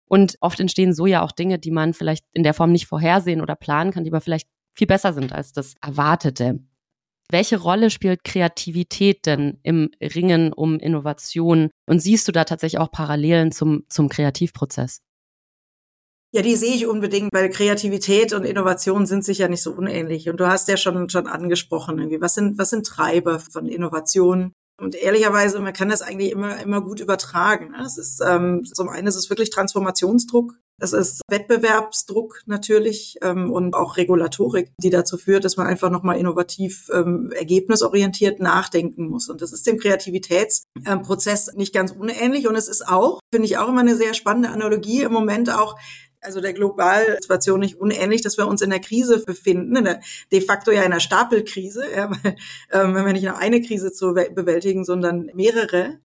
Und 0.08 0.38
oft 0.40 0.58
entstehen 0.58 0.94
so 0.94 1.04
ja 1.04 1.22
auch 1.22 1.32
Dinge, 1.32 1.58
die 1.58 1.70
man 1.70 1.92
vielleicht 1.92 2.24
in 2.32 2.42
der 2.42 2.54
Form 2.54 2.72
nicht 2.72 2.86
vorhersehen 2.86 3.42
oder 3.42 3.56
planen 3.56 3.90
kann, 3.90 4.04
die 4.04 4.10
aber 4.10 4.22
vielleicht 4.22 4.48
viel 4.74 4.86
besser 4.86 5.12
sind 5.12 5.34
als 5.34 5.52
das 5.52 5.74
Erwartete. 5.82 6.60
Welche 7.30 7.58
Rolle 7.58 7.90
spielt 7.90 8.24
Kreativität 8.24 9.26
denn 9.26 9.58
im 9.62 9.90
Ringen 10.00 10.54
um 10.54 10.78
Innovation? 10.78 11.68
Und 11.86 12.00
siehst 12.00 12.26
du 12.26 12.32
da 12.32 12.44
tatsächlich 12.44 12.80
auch 12.80 12.90
Parallelen 12.90 13.52
zum, 13.52 13.84
zum 13.90 14.08
Kreativprozess? 14.08 15.02
Ja, 16.34 16.42
die 16.42 16.56
sehe 16.56 16.74
ich 16.74 16.88
unbedingt, 16.88 17.32
weil 17.32 17.48
Kreativität 17.48 18.32
und 18.32 18.44
Innovation 18.44 19.06
sind 19.06 19.24
sich 19.24 19.38
ja 19.38 19.46
nicht 19.46 19.62
so 19.62 19.70
unähnlich. 19.70 20.28
Und 20.28 20.40
du 20.40 20.48
hast 20.48 20.66
ja 20.66 20.76
schon, 20.76 21.08
schon 21.08 21.28
angesprochen, 21.28 21.96
irgendwie, 21.96 22.20
was 22.20 22.34
sind, 22.34 22.58
was 22.58 22.70
sind 22.70 22.84
Treiber 22.84 23.38
von 23.38 23.68
Innovation? 23.68 24.52
Und 24.76 24.96
ehrlicherweise, 24.96 25.60
man 25.60 25.72
kann 25.72 25.90
das 25.90 26.02
eigentlich 26.02 26.32
immer, 26.32 26.60
immer 26.60 26.80
gut 26.80 26.98
übertragen. 26.98 27.70
Ne? 27.70 27.84
Es 27.86 27.98
ist, 27.98 28.20
ähm, 28.26 28.64
zum 28.64 28.88
einen 28.88 29.06
ist 29.06 29.14
es 29.14 29.30
wirklich 29.30 29.50
Transformationsdruck. 29.50 30.54
Es 30.80 30.92
ist 30.92 31.22
Wettbewerbsdruck 31.30 32.42
natürlich 32.46 33.16
ähm, 33.22 33.52
und 33.52 33.76
auch 33.76 33.96
Regulatorik, 33.96 34.72
die 34.82 34.90
dazu 34.90 35.16
führt, 35.16 35.44
dass 35.44 35.56
man 35.56 35.68
einfach 35.68 35.88
nochmal 35.88 36.18
innovativ, 36.18 36.90
ähm, 36.92 37.30
ergebnisorientiert 37.30 38.40
nachdenken 38.40 39.06
muss. 39.08 39.28
Und 39.28 39.40
das 39.40 39.52
ist 39.52 39.68
dem 39.68 39.78
Kreativitätsprozess 39.78 41.48
ähm, 41.48 41.58
nicht 41.58 41.72
ganz 41.72 41.92
unähnlich. 41.92 42.48
Und 42.48 42.56
es 42.56 42.66
ist 42.66 42.88
auch, 42.88 43.20
finde 43.32 43.46
ich 43.46 43.56
auch 43.58 43.68
immer 43.68 43.82
eine 43.82 43.94
sehr 43.94 44.14
spannende 44.14 44.48
Analogie 44.48 45.02
im 45.02 45.12
Moment 45.12 45.48
auch 45.48 45.76
also 46.24 46.40
der 46.40 46.52
globalen 46.52 47.16
Situation 47.20 47.60
nicht 47.60 47.76
unähnlich, 47.76 48.22
dass 48.22 48.38
wir 48.38 48.46
uns 48.46 48.62
in 48.62 48.70
der 48.70 48.80
Krise 48.80 49.20
befinden, 49.24 49.76
in 49.76 49.84
der, 49.84 50.00
de 50.32 50.40
facto 50.40 50.70
ja 50.70 50.80
in 50.80 50.92
einer 50.92 51.00
Stapelkrise, 51.00 51.84
ja, 51.94 52.10
weil, 52.22 52.36
ähm, 52.72 52.94
wenn 52.94 53.06
wir 53.06 53.12
nicht 53.12 53.24
nur 53.24 53.38
eine 53.38 53.60
Krise 53.60 53.92
zu 53.92 54.14
bewältigen, 54.14 54.84
sondern 54.84 55.30
mehrere. 55.34 55.98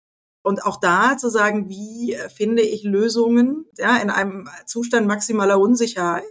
Und 0.42 0.64
auch 0.64 0.80
da 0.80 1.16
zu 1.16 1.28
sagen, 1.28 1.68
wie 1.68 2.16
finde 2.34 2.62
ich 2.62 2.84
Lösungen 2.84 3.66
ja, 3.76 3.98
in 3.98 4.10
einem 4.10 4.48
Zustand 4.66 5.06
maximaler 5.06 5.58
Unsicherheit? 5.58 6.24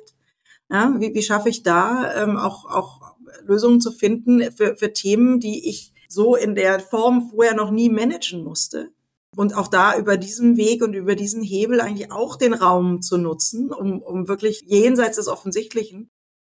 Ja, 0.69 0.93
wie, 0.97 1.13
wie 1.13 1.21
schaffe 1.21 1.49
ich 1.49 1.63
da 1.63 2.23
ähm, 2.23 2.37
auch, 2.37 2.65
auch 2.65 3.15
Lösungen 3.43 3.79
zu 3.79 3.91
finden 3.91 4.51
für, 4.51 4.75
für 4.75 4.91
Themen, 4.93 5.39
die 5.39 5.69
ich 5.69 5.93
so 6.09 6.35
in 6.35 6.55
der 6.55 6.79
Form 6.79 7.29
vorher 7.29 7.53
noch 7.53 7.71
nie 7.71 7.89
managen 7.89 8.43
musste? 8.43 8.91
Und 9.37 9.55
auch 9.55 9.67
da 9.67 9.97
über 9.97 10.17
diesen 10.17 10.57
Weg 10.57 10.81
und 10.81 10.93
über 10.93 11.15
diesen 11.15 11.43
Hebel 11.43 11.79
eigentlich 11.79 12.11
auch 12.11 12.37
den 12.37 12.53
Raum 12.53 13.01
zu 13.03 13.17
nutzen, 13.17 13.71
um, 13.71 14.01
um 14.01 14.27
wirklich 14.27 14.63
jenseits 14.65 15.17
des 15.17 15.27
Offensichtlichen 15.27 16.09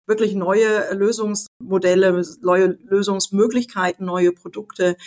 wirklich 0.05 0.35
neue 0.35 0.93
Lösungsmodelle, 0.93 2.25
neue 2.41 2.77
Lösungsmöglichkeiten, 2.83 4.05
neue 4.05 4.33
Produkte, 4.33 4.97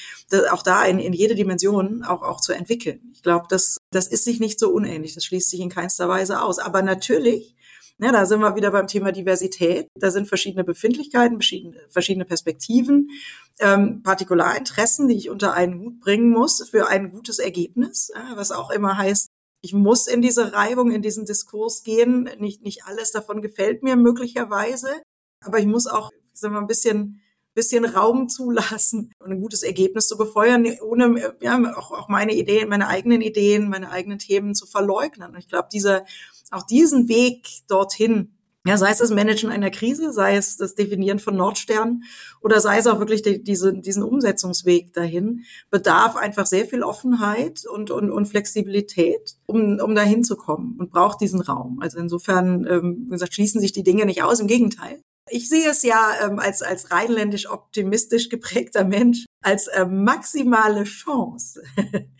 auch 0.50 0.62
da 0.62 0.84
in, 0.84 0.98
in 0.98 1.12
jede 1.12 1.34
Dimension 1.34 2.02
auch, 2.02 2.22
auch 2.22 2.40
zu 2.40 2.54
entwickeln. 2.54 3.12
Ich 3.12 3.22
glaube, 3.22 3.44
das, 3.50 3.76
das 3.90 4.08
ist 4.08 4.24
sich 4.24 4.40
nicht 4.40 4.58
so 4.58 4.70
unähnlich, 4.70 5.14
das 5.14 5.26
schließt 5.26 5.50
sich 5.50 5.60
in 5.60 5.68
keinster 5.68 6.08
Weise 6.08 6.40
aus. 6.40 6.58
Aber 6.58 6.80
natürlich 6.80 7.55
ja, 7.98 8.12
da 8.12 8.26
sind 8.26 8.40
wir 8.40 8.56
wieder 8.56 8.70
beim 8.70 8.86
Thema 8.86 9.10
Diversität. 9.12 9.88
Da 9.98 10.10
sind 10.10 10.28
verschiedene 10.28 10.64
Befindlichkeiten, 10.64 11.40
verschiedene, 11.88 12.24
Perspektiven, 12.24 13.10
ähm, 13.58 14.02
Partikularinteressen, 14.02 15.08
die 15.08 15.16
ich 15.16 15.30
unter 15.30 15.54
einen 15.54 15.80
Hut 15.80 16.00
bringen 16.00 16.30
muss 16.30 16.68
für 16.68 16.88
ein 16.88 17.10
gutes 17.10 17.38
Ergebnis, 17.38 18.10
ja, 18.14 18.36
was 18.36 18.52
auch 18.52 18.70
immer 18.70 18.98
heißt, 18.98 19.28
ich 19.62 19.72
muss 19.72 20.06
in 20.06 20.22
diese 20.22 20.52
Reibung, 20.52 20.92
in 20.92 21.02
diesen 21.02 21.24
Diskurs 21.24 21.82
gehen. 21.82 22.30
Nicht, 22.38 22.62
nicht 22.62 22.84
alles 22.84 23.10
davon 23.10 23.42
gefällt 23.42 23.82
mir 23.82 23.96
möglicherweise, 23.96 25.02
aber 25.44 25.58
ich 25.58 25.66
muss 25.66 25.86
auch, 25.86 26.10
sagen 26.32 26.54
wir, 26.54 26.60
ein 26.60 26.68
bisschen 26.68 27.20
bisschen 27.56 27.84
Raum 27.84 28.28
zulassen 28.28 29.10
und 29.18 29.32
ein 29.32 29.40
gutes 29.40 29.64
Ergebnis 29.64 30.06
zu 30.06 30.16
befeuern, 30.16 30.66
ohne 30.82 31.34
ja, 31.40 31.58
auch, 31.76 31.90
auch 31.90 32.08
meine 32.08 32.34
Ideen, 32.34 32.68
meine 32.68 32.86
eigenen 32.86 33.22
Ideen, 33.22 33.68
meine 33.68 33.90
eigenen 33.90 34.20
Themen 34.20 34.54
zu 34.54 34.66
verleugnen. 34.66 35.30
Und 35.30 35.38
ich 35.38 35.48
glaube, 35.48 35.68
dieser 35.72 36.04
auch 36.52 36.62
diesen 36.62 37.08
Weg 37.08 37.48
dorthin, 37.66 38.32
ja, 38.66 38.76
sei 38.76 38.90
es 38.90 38.98
das 38.98 39.10
Managen 39.10 39.50
einer 39.50 39.70
Krise, 39.70 40.12
sei 40.12 40.36
es 40.36 40.56
das 40.56 40.74
Definieren 40.74 41.20
von 41.20 41.36
Nordsternen 41.36 42.02
oder 42.40 42.60
sei 42.60 42.78
es 42.78 42.88
auch 42.88 42.98
wirklich 42.98 43.22
die, 43.22 43.42
diese, 43.42 43.72
diesen 43.72 44.02
Umsetzungsweg 44.02 44.92
dahin, 44.92 45.44
bedarf 45.70 46.16
einfach 46.16 46.46
sehr 46.46 46.66
viel 46.66 46.82
Offenheit 46.82 47.64
und, 47.64 47.92
und, 47.92 48.10
und 48.10 48.26
Flexibilität, 48.26 49.36
um, 49.46 49.78
um 49.78 49.94
dahin 49.94 50.24
zu 50.24 50.36
kommen 50.36 50.76
und 50.78 50.90
braucht 50.90 51.20
diesen 51.20 51.40
Raum. 51.40 51.78
Also 51.80 51.98
insofern, 51.98 52.66
ähm, 52.68 53.06
wie 53.06 53.12
gesagt, 53.12 53.34
schließen 53.34 53.60
sich 53.60 53.72
die 53.72 53.84
Dinge 53.84 54.04
nicht 54.04 54.24
aus, 54.24 54.40
im 54.40 54.48
Gegenteil. 54.48 55.00
Ich 55.28 55.48
sehe 55.48 55.68
es 55.68 55.82
ja 55.82 56.12
ähm, 56.24 56.38
als, 56.38 56.62
als 56.62 56.90
rheinländisch 56.92 57.50
optimistisch 57.50 58.28
geprägter 58.28 58.84
Mensch 58.84 59.26
als 59.42 59.66
äh, 59.66 59.84
maximale 59.84 60.84
Chance, 60.84 61.62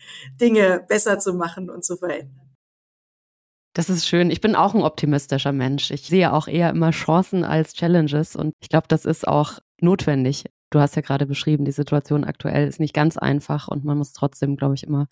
Dinge 0.41 0.85
besser 0.87 1.17
zu 1.19 1.33
machen 1.33 1.69
und 1.69 1.85
zu 1.85 1.97
verändern. 1.97 2.47
Das 3.73 3.89
ist 3.89 4.07
schön. 4.07 4.31
Ich 4.31 4.41
bin 4.41 4.55
auch 4.55 4.73
ein 4.73 4.81
optimistischer 4.81 5.51
Mensch. 5.51 5.91
Ich 5.91 6.01
sehe 6.07 6.33
auch 6.33 6.47
eher 6.47 6.71
immer 6.71 6.91
Chancen 6.91 7.43
als 7.43 7.73
Challenges 7.73 8.35
und 8.35 8.53
ich 8.59 8.69
glaube, 8.69 8.87
das 8.87 9.05
ist 9.05 9.27
auch 9.27 9.59
notwendig. 9.79 10.45
Du 10.71 10.79
hast 10.79 10.95
ja 10.95 11.01
gerade 11.01 11.27
beschrieben, 11.27 11.63
die 11.63 11.71
Situation 11.71 12.23
aktuell 12.23 12.67
ist 12.67 12.79
nicht 12.79 12.93
ganz 12.93 13.17
einfach 13.17 13.67
und 13.67 13.85
man 13.85 13.97
muss 13.97 14.13
trotzdem, 14.13 14.57
glaube 14.57 14.73
ich, 14.75 14.83
immer 14.83 15.07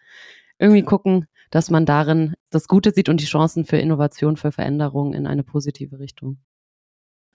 irgendwie 0.57 0.83
gucken, 0.83 1.27
dass 1.51 1.69
man 1.69 1.85
darin 1.85 2.33
das 2.49 2.67
Gute 2.67 2.91
sieht 2.91 3.07
und 3.07 3.21
die 3.21 3.25
Chancen 3.25 3.65
für 3.65 3.77
Innovation, 3.77 4.35
für 4.35 4.51
Veränderung 4.51 5.13
in 5.13 5.27
eine 5.27 5.43
positive 5.43 5.99
Richtung. 5.99 6.39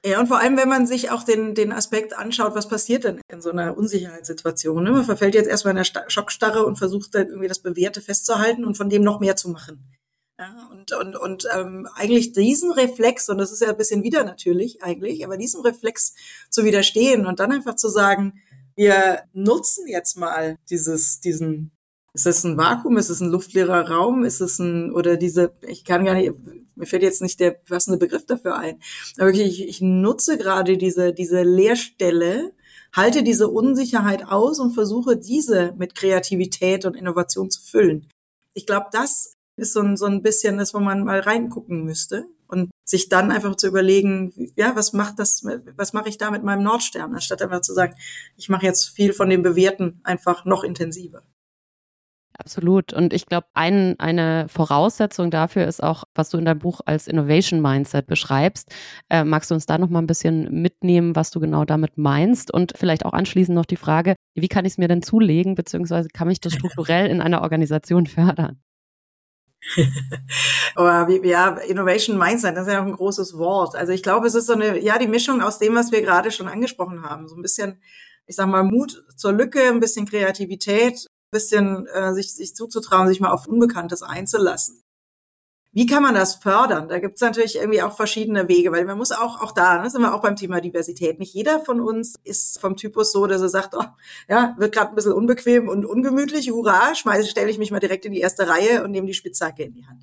Ja, 0.04 0.18
und 0.18 0.28
vor 0.28 0.38
allem, 0.38 0.56
wenn 0.56 0.68
man 0.68 0.86
sich 0.86 1.10
auch 1.10 1.24
den, 1.24 1.54
den 1.54 1.72
Aspekt 1.72 2.16
anschaut, 2.16 2.54
was 2.54 2.68
passiert 2.68 3.04
denn 3.04 3.20
in 3.30 3.42
so 3.42 3.50
einer 3.50 3.76
Unsicherheitssituation? 3.76 4.82
Ne? 4.82 4.92
Man 4.92 5.04
verfällt 5.04 5.34
jetzt 5.34 5.48
erstmal 5.48 5.72
in 5.72 5.78
einer 5.78 6.08
Schockstarre 6.08 6.64
und 6.64 6.76
versucht 6.76 7.14
dann 7.14 7.28
irgendwie 7.28 7.48
das 7.48 7.58
Bewährte 7.58 8.00
festzuhalten 8.00 8.64
und 8.64 8.78
von 8.78 8.88
dem 8.88 9.02
noch 9.02 9.20
mehr 9.20 9.36
zu 9.36 9.50
machen. 9.50 9.90
Ja, 10.38 10.70
und 10.72 10.92
und, 10.94 11.16
und 11.16 11.46
ähm, 11.54 11.86
eigentlich 11.94 12.32
diesen 12.32 12.72
Reflex, 12.72 13.28
und 13.28 13.36
das 13.36 13.52
ist 13.52 13.60
ja 13.60 13.68
ein 13.68 13.76
bisschen 13.76 14.02
wieder 14.02 14.24
natürlich 14.24 14.82
eigentlich, 14.82 15.22
aber 15.22 15.36
diesem 15.36 15.60
Reflex 15.60 16.14
zu 16.48 16.64
widerstehen 16.64 17.26
und 17.26 17.40
dann 17.40 17.52
einfach 17.52 17.76
zu 17.76 17.90
sagen, 17.90 18.40
wir 18.74 19.24
nutzen 19.34 19.86
jetzt 19.86 20.16
mal 20.16 20.56
dieses, 20.70 21.20
diesen, 21.20 21.72
ist 22.14 22.26
es 22.26 22.42
ein 22.44 22.56
Vakuum, 22.56 22.96
ist 22.96 23.10
es 23.10 23.20
ein 23.20 23.28
luftleerer 23.28 23.90
Raum, 23.90 24.24
ist 24.24 24.40
es 24.40 24.58
ein, 24.58 24.92
oder 24.92 25.18
diese, 25.18 25.52
ich 25.66 25.84
kann 25.84 26.06
gar 26.06 26.14
nicht, 26.14 26.32
mir 26.80 26.86
fällt 26.86 27.02
jetzt 27.02 27.22
nicht 27.22 27.38
der 27.38 27.52
passende 27.52 27.98
Begriff 27.98 28.26
dafür 28.26 28.56
ein, 28.56 28.80
aber 29.18 29.30
ich, 29.30 29.68
ich 29.68 29.80
nutze 29.80 30.36
gerade 30.38 30.76
diese, 30.76 31.12
diese 31.12 31.42
Leerstelle, 31.42 32.52
halte 32.92 33.22
diese 33.22 33.48
Unsicherheit 33.48 34.26
aus 34.26 34.58
und 34.58 34.72
versuche 34.72 35.16
diese 35.16 35.74
mit 35.78 35.94
Kreativität 35.94 36.84
und 36.84 36.96
Innovation 36.96 37.50
zu 37.50 37.62
füllen. 37.62 38.08
Ich 38.54 38.66
glaube, 38.66 38.86
das 38.90 39.34
ist 39.56 39.72
so 39.72 39.80
ein, 39.80 39.96
so 39.96 40.06
ein 40.06 40.22
bisschen 40.22 40.58
das, 40.58 40.74
wo 40.74 40.80
man 40.80 41.04
mal 41.04 41.20
reingucken 41.20 41.84
müsste 41.84 42.26
und 42.48 42.70
sich 42.84 43.08
dann 43.08 43.30
einfach 43.30 43.54
zu 43.54 43.68
überlegen, 43.68 44.32
ja, 44.56 44.74
was 44.74 44.92
macht 44.92 45.18
das, 45.18 45.44
was 45.76 45.92
mache 45.92 46.08
ich 46.08 46.18
da 46.18 46.30
mit 46.30 46.42
meinem 46.42 46.64
Nordstern, 46.64 47.14
anstatt 47.14 47.42
einfach 47.42 47.60
zu 47.60 47.74
sagen, 47.74 47.94
ich 48.36 48.48
mache 48.48 48.66
jetzt 48.66 48.88
viel 48.88 49.12
von 49.12 49.30
dem 49.30 49.42
Bewährten 49.42 50.00
einfach 50.02 50.44
noch 50.44 50.64
intensiver. 50.64 51.22
Absolut. 52.40 52.94
Und 52.94 53.12
ich 53.12 53.26
glaube, 53.26 53.48
ein, 53.52 54.00
eine 54.00 54.46
Voraussetzung 54.48 55.30
dafür 55.30 55.66
ist 55.66 55.82
auch, 55.82 56.04
was 56.14 56.30
du 56.30 56.38
in 56.38 56.46
deinem 56.46 56.60
Buch 56.60 56.80
als 56.86 57.06
Innovation 57.06 57.60
Mindset 57.60 58.06
beschreibst. 58.06 58.74
Äh, 59.10 59.24
magst 59.24 59.50
du 59.50 59.54
uns 59.54 59.66
da 59.66 59.76
noch 59.76 59.90
mal 59.90 59.98
ein 59.98 60.06
bisschen 60.06 60.62
mitnehmen, 60.62 61.14
was 61.14 61.30
du 61.30 61.38
genau 61.38 61.66
damit 61.66 61.98
meinst? 61.98 62.50
Und 62.50 62.72
vielleicht 62.76 63.04
auch 63.04 63.12
anschließend 63.12 63.54
noch 63.54 63.66
die 63.66 63.76
Frage, 63.76 64.14
wie 64.34 64.48
kann 64.48 64.64
ich 64.64 64.72
es 64.72 64.78
mir 64.78 64.88
denn 64.88 65.02
zulegen, 65.02 65.54
beziehungsweise 65.54 66.08
kann 66.08 66.30
ich 66.30 66.40
das 66.40 66.54
strukturell 66.54 67.10
in 67.10 67.20
einer 67.20 67.42
Organisation 67.42 68.06
fördern? 68.06 68.58
Ja, 71.24 71.56
Innovation 71.58 72.16
Mindset, 72.16 72.56
das 72.56 72.66
ist 72.66 72.72
ja 72.72 72.80
auch 72.80 72.86
ein 72.86 72.92
großes 72.92 73.36
Wort. 73.36 73.76
Also 73.76 73.92
ich 73.92 74.02
glaube, 74.02 74.28
es 74.28 74.34
ist 74.34 74.46
so 74.46 74.54
eine, 74.54 74.80
ja, 74.82 74.98
die 74.98 75.08
Mischung 75.08 75.42
aus 75.42 75.58
dem, 75.58 75.74
was 75.74 75.92
wir 75.92 76.00
gerade 76.00 76.30
schon 76.30 76.48
angesprochen 76.48 77.02
haben. 77.02 77.28
So 77.28 77.36
ein 77.36 77.42
bisschen, 77.42 77.82
ich 78.24 78.36
sag 78.36 78.46
mal, 78.46 78.62
Mut 78.62 79.04
zur 79.16 79.32
Lücke, 79.32 79.68
ein 79.68 79.80
bisschen 79.80 80.06
Kreativität, 80.06 81.06
bisschen 81.30 81.86
äh, 81.88 82.12
sich, 82.14 82.34
sich 82.34 82.54
zuzutrauen, 82.54 83.08
sich 83.08 83.20
mal 83.20 83.30
auf 83.30 83.46
Unbekanntes 83.46 84.02
einzulassen. 84.02 84.82
Wie 85.72 85.86
kann 85.86 86.02
man 86.02 86.14
das 86.14 86.34
fördern? 86.34 86.88
Da 86.88 86.98
gibt 86.98 87.14
es 87.14 87.20
natürlich 87.20 87.54
irgendwie 87.54 87.80
auch 87.82 87.94
verschiedene 87.94 88.48
Wege, 88.48 88.72
weil 88.72 88.84
man 88.84 88.98
muss 88.98 89.12
auch, 89.12 89.40
auch 89.40 89.52
da, 89.52 89.80
ne, 89.80 89.88
sind 89.88 90.02
wir 90.02 90.12
auch 90.12 90.20
beim 90.20 90.34
Thema 90.34 90.60
Diversität. 90.60 91.20
Nicht 91.20 91.32
jeder 91.32 91.60
von 91.60 91.80
uns 91.80 92.16
ist 92.24 92.60
vom 92.60 92.76
Typus 92.76 93.12
so, 93.12 93.26
dass 93.26 93.40
er 93.40 93.48
sagt, 93.48 93.76
oh, 93.76 93.84
ja, 94.28 94.56
wird 94.58 94.74
gerade 94.74 94.90
ein 94.90 94.96
bisschen 94.96 95.12
unbequem 95.12 95.68
und 95.68 95.84
ungemütlich, 95.84 96.50
hurra, 96.50 96.96
schmeiße, 96.96 97.28
stelle 97.28 97.50
ich 97.50 97.58
mich 97.58 97.70
mal 97.70 97.78
direkt 97.78 98.04
in 98.04 98.12
die 98.12 98.20
erste 98.20 98.48
Reihe 98.48 98.82
und 98.82 98.90
nehme 98.90 99.06
die 99.06 99.14
Spitzhacke 99.14 99.62
in 99.62 99.74
die 99.74 99.86
Hand. 99.86 100.02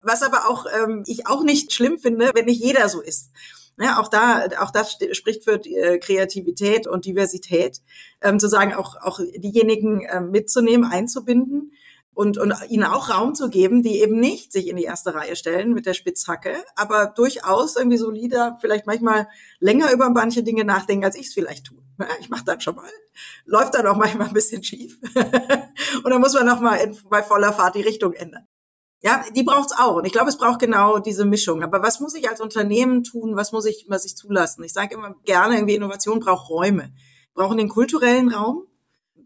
Was 0.00 0.22
aber 0.22 0.48
auch 0.48 0.64
ähm, 0.82 1.04
ich 1.06 1.26
auch 1.26 1.44
nicht 1.44 1.74
schlimm 1.74 1.98
finde, 1.98 2.30
wenn 2.34 2.46
nicht 2.46 2.62
jeder 2.62 2.88
so 2.88 3.02
ist. 3.02 3.30
Ja, 3.78 3.98
auch 4.00 4.08
da, 4.08 4.46
auch 4.60 4.70
das 4.70 4.98
spricht 5.12 5.44
für 5.44 5.54
äh, 5.64 5.98
Kreativität 5.98 6.86
und 6.86 7.06
Diversität, 7.06 7.80
ähm, 8.20 8.38
zu 8.38 8.48
sagen, 8.48 8.74
auch, 8.74 8.96
auch 9.00 9.18
diejenigen 9.36 10.06
ähm, 10.10 10.30
mitzunehmen, 10.30 10.90
einzubinden 10.90 11.72
und, 12.14 12.36
und 12.38 12.54
ihnen 12.68 12.84
auch 12.84 13.08
Raum 13.08 13.34
zu 13.34 13.48
geben, 13.48 13.82
die 13.82 14.00
eben 14.00 14.20
nicht 14.20 14.52
sich 14.52 14.68
in 14.68 14.76
die 14.76 14.84
erste 14.84 15.14
Reihe 15.14 15.36
stellen 15.36 15.72
mit 15.72 15.86
der 15.86 15.94
Spitzhacke, 15.94 16.54
aber 16.76 17.06
durchaus 17.06 17.76
irgendwie 17.76 17.96
solider, 17.96 18.58
vielleicht 18.60 18.86
manchmal 18.86 19.28
länger 19.60 19.90
über 19.92 20.10
manche 20.10 20.42
Dinge 20.42 20.64
nachdenken, 20.64 21.04
als 21.04 21.16
ich 21.16 21.28
es 21.28 21.34
vielleicht 21.34 21.66
tue. 21.66 21.78
Ja, 21.98 22.08
ich 22.20 22.28
mache 22.28 22.44
das 22.44 22.62
schon 22.62 22.76
mal. 22.76 22.90
Läuft 23.44 23.74
dann 23.74 23.86
auch 23.86 23.96
manchmal 23.96 24.28
ein 24.28 24.34
bisschen 24.34 24.62
schief. 24.62 24.98
und 26.04 26.10
dann 26.10 26.20
muss 26.20 26.34
man 26.34 26.46
nochmal 26.46 26.92
bei 27.08 27.22
voller 27.22 27.52
Fahrt 27.52 27.76
die 27.76 27.82
Richtung 27.82 28.12
ändern. 28.12 28.46
Ja, 29.04 29.24
die 29.34 29.42
braucht's 29.42 29.76
auch. 29.76 29.96
Und 29.96 30.04
ich 30.04 30.12
glaube, 30.12 30.28
es 30.28 30.38
braucht 30.38 30.60
genau 30.60 31.00
diese 31.00 31.24
Mischung. 31.24 31.64
Aber 31.64 31.82
was 31.82 31.98
muss 31.98 32.14
ich 32.14 32.28
als 32.28 32.40
Unternehmen 32.40 33.02
tun? 33.02 33.34
Was 33.34 33.50
muss 33.50 33.66
ich, 33.66 33.86
was 33.88 34.04
ich 34.04 34.16
zulassen? 34.16 34.62
Ich 34.62 34.72
sage 34.72 34.94
immer 34.94 35.16
gerne, 35.24 35.56
irgendwie 35.56 35.74
Innovation 35.74 36.20
braucht 36.20 36.48
Räume. 36.48 36.92
Brauchen 37.34 37.58
den 37.58 37.68
kulturellen 37.68 38.32
Raum, 38.32 38.62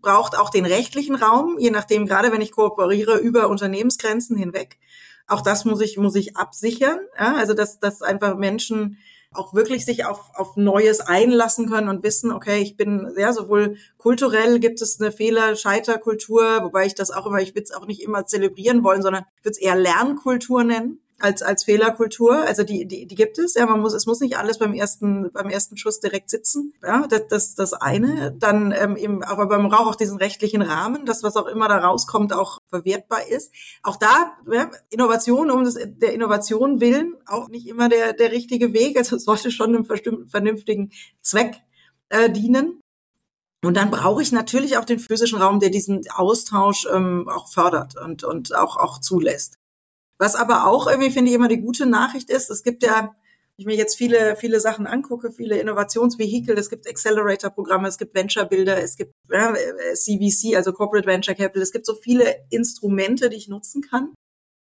braucht 0.01 0.39
auch 0.39 0.49
den 0.49 0.65
rechtlichen 0.65 1.15
Raum, 1.15 1.57
je 1.59 1.71
nachdem, 1.71 2.07
gerade 2.07 2.33
wenn 2.33 2.41
ich 2.41 2.53
kooperiere 2.53 3.19
über 3.19 3.49
Unternehmensgrenzen 3.49 4.37
hinweg. 4.37 4.79
Auch 5.27 5.43
das 5.43 5.65
muss 5.67 5.81
ich, 5.83 5.99
muss 5.99 6.15
ich 6.15 6.37
absichern. 6.37 6.99
Ja, 7.19 7.35
also, 7.35 7.53
dass, 7.53 7.79
dass 7.79 8.01
einfach 8.01 8.37
Menschen 8.37 8.99
auch 9.39 9.55
wirklich 9.55 9.85
sich 9.85 10.05
auf, 10.05 10.31
auf 10.35 10.57
Neues 10.57 11.01
einlassen 11.01 11.69
können 11.69 11.89
und 11.89 12.03
wissen, 12.03 12.33
okay, 12.33 12.61
ich 12.61 12.77
bin, 12.77 13.13
ja, 13.17 13.33
sowohl 13.33 13.77
kulturell 13.99 14.59
gibt 14.59 14.81
es 14.83 15.01
eine 15.01 15.13
Fehler-Scheiterkultur, 15.13 16.63
wobei 16.63 16.87
ich 16.87 16.95
das 16.95 17.11
auch 17.11 17.27
immer, 17.27 17.41
ich 17.41 17.55
will 17.55 17.63
es 17.63 17.73
auch 17.73 17.87
nicht 17.87 18.03
immer 18.03 18.27
zelebrieren 18.27 18.85
wollen, 18.85 19.03
sondern 19.03 19.25
würde 19.43 19.53
es 19.53 19.59
eher 19.59 19.77
Lernkultur 19.77 20.65
nennen 20.65 21.01
als 21.19 21.43
als 21.43 21.65
Fehlerkultur. 21.65 22.37
Also 22.47 22.63
die, 22.63 22.87
die 22.87 23.07
die 23.07 23.15
gibt 23.15 23.39
es. 23.39 23.55
Ja, 23.55 23.67
man 23.67 23.81
muss 23.81 23.95
es 23.95 24.07
muss 24.07 24.21
nicht 24.21 24.37
alles 24.37 24.59
beim 24.59 24.75
ersten 24.75 25.31
beim 25.33 25.49
ersten 25.49 25.77
Schuss 25.77 26.01
direkt 26.01 26.31
sitzen. 26.31 26.75
Ja, 26.83 27.07
das 27.07 27.29
das, 27.29 27.55
das 27.55 27.73
eine. 27.73 28.35
Dann 28.39 28.73
ähm, 28.73 28.97
eben, 28.97 29.23
aber 29.23 29.47
man 29.47 29.69
braucht 29.69 29.87
auch 29.89 29.97
diesen 29.97 30.19
rechtlichen 30.19 30.63
Rahmen, 30.63 31.07
dass 31.07 31.23
was 31.23 31.37
auch 31.37 31.47
immer 31.47 31.69
da 31.69 31.79
rauskommt 31.79 32.33
auch 32.33 32.59
verwertbar 32.69 33.27
ist. 33.29 33.53
Auch 33.83 33.97
da 33.97 34.37
ja, 34.51 34.71
Innovation 34.91 35.51
um 35.51 35.65
das, 35.65 35.77
der 35.85 36.13
Innovation 36.13 36.81
willen 36.81 37.15
auch 37.27 37.49
nicht 37.49 37.67
immer 37.67 37.89
der 37.89 38.13
der 38.13 38.33
richtige 38.33 38.73
Weg. 38.73 38.99
Also 38.99 39.17
es 39.17 39.25
sollte 39.25 39.51
schon 39.51 39.75
einem 39.75 40.29
vernünftigen 40.29 40.91
Zweck 41.23 41.57
äh, 42.09 42.31
dienen. 42.31 42.81
Und 43.65 43.77
dann 43.77 43.91
brauche 43.91 44.23
ich 44.23 44.33
natürlich 44.33 44.77
auch 44.77 44.85
den 44.85 44.99
physischen 44.99 45.41
Raum, 45.41 45.59
der 45.59 45.71
diesen 45.71 46.03
Austausch 46.15 46.87
ähm, 46.93 47.29
auch 47.29 47.49
fördert 47.49 47.97
und, 47.97 48.23
und 48.23 48.55
auch, 48.55 48.77
auch 48.77 49.01
zulässt. 49.01 49.59
Was 50.19 50.35
aber 50.35 50.67
auch 50.67 50.87
irgendwie, 50.87 51.11
finde 51.11 51.31
ich, 51.31 51.37
immer 51.37 51.49
die 51.49 51.61
gute 51.61 51.87
Nachricht 51.87 52.31
ist, 52.31 52.51
es 52.51 52.63
gibt 52.63 52.83
ja, 52.83 53.03
wenn 53.03 53.11
ich 53.57 53.67
mir 53.67 53.77
jetzt 53.77 53.97
viele, 53.97 54.37
viele 54.37 54.61
Sachen 54.61 54.87
angucke, 54.87 55.31
viele 55.31 55.59
Innovationsvehikel, 55.59 56.57
es 56.59 56.71
gibt 56.71 56.89
Accelerator-Programme, 56.89 57.89
es 57.89 57.99
gibt 57.99 58.15
Venture-Builder, 58.15 58.83
es 58.83 58.97
gibt 58.97 59.13
ja, 59.31 59.55
CVC, 59.95 60.57
also 60.57 60.73
Corporate 60.73 61.07
Venture 61.07 61.35
Capital, 61.35 61.63
es 61.63 61.73
gibt 61.73 61.87
so 61.87 61.95
viele 61.95 62.47
Instrumente, 62.51 63.29
die 63.29 63.37
ich 63.37 63.49
nutzen 63.49 63.83
kann. 63.83 64.15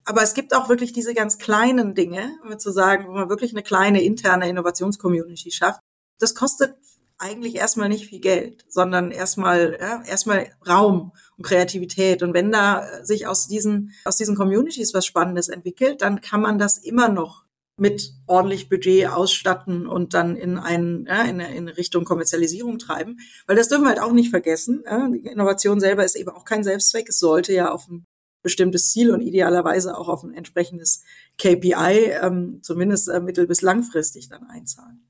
Aber 0.03 0.23
es 0.23 0.33
gibt 0.33 0.55
auch 0.55 0.67
wirklich 0.67 0.93
diese 0.93 1.13
ganz 1.13 1.37
kleinen 1.37 1.93
Dinge, 1.93 2.39
um 2.43 2.57
zu 2.57 2.71
sagen, 2.71 3.07
wo 3.07 3.11
man 3.11 3.29
wirklich 3.29 3.51
eine 3.51 3.63
kleine 3.63 4.01
interne 4.01 4.49
Innovationscommunity 4.49 5.51
schafft. 5.51 5.79
Das 6.19 6.33
kostet 6.33 6.75
eigentlich 7.21 7.55
erstmal 7.55 7.87
nicht 7.87 8.07
viel 8.07 8.19
Geld, 8.19 8.65
sondern 8.67 9.11
erstmal 9.11 9.77
ja, 9.79 10.03
erstmal 10.03 10.47
Raum 10.67 11.11
und 11.37 11.45
Kreativität. 11.45 12.23
Und 12.23 12.33
wenn 12.33 12.51
da 12.51 13.03
sich 13.03 13.27
aus 13.27 13.47
diesen 13.47 13.93
aus 14.05 14.17
diesen 14.17 14.35
Communities 14.35 14.93
was 14.93 15.05
Spannendes 15.05 15.47
entwickelt, 15.47 16.01
dann 16.01 16.21
kann 16.21 16.41
man 16.41 16.57
das 16.57 16.77
immer 16.77 17.09
noch 17.09 17.45
mit 17.77 18.13
ordentlich 18.27 18.69
Budget 18.69 19.07
ausstatten 19.07 19.87
und 19.87 20.13
dann 20.13 20.35
in, 20.35 20.57
einen, 20.59 21.05
ja, 21.07 21.23
in, 21.23 21.39
in 21.39 21.67
Richtung 21.67 22.03
Kommerzialisierung 22.03 22.77
treiben. 22.77 23.17
Weil 23.47 23.55
das 23.55 23.69
dürfen 23.69 23.85
wir 23.85 23.89
halt 23.89 24.01
auch 24.01 24.11
nicht 24.11 24.29
vergessen. 24.29 24.83
Ja, 24.85 25.07
die 25.07 25.25
Innovation 25.25 25.79
selber 25.79 26.05
ist 26.05 26.15
eben 26.15 26.29
auch 26.29 26.45
kein 26.45 26.63
Selbstzweck. 26.63 27.09
Es 27.09 27.19
sollte 27.19 27.53
ja 27.53 27.71
auf 27.71 27.87
ein 27.87 28.05
bestimmtes 28.43 28.91
Ziel 28.91 29.11
und 29.11 29.21
idealerweise 29.21 29.97
auch 29.97 30.09
auf 30.09 30.23
ein 30.23 30.33
entsprechendes 30.33 31.03
KPI, 31.39 32.11
ähm, 32.21 32.59
zumindest 32.61 33.07
äh, 33.09 33.19
mittel- 33.19 33.47
bis 33.47 33.61
langfristig 33.61 34.29
dann 34.29 34.43
einzahlen. 34.43 35.00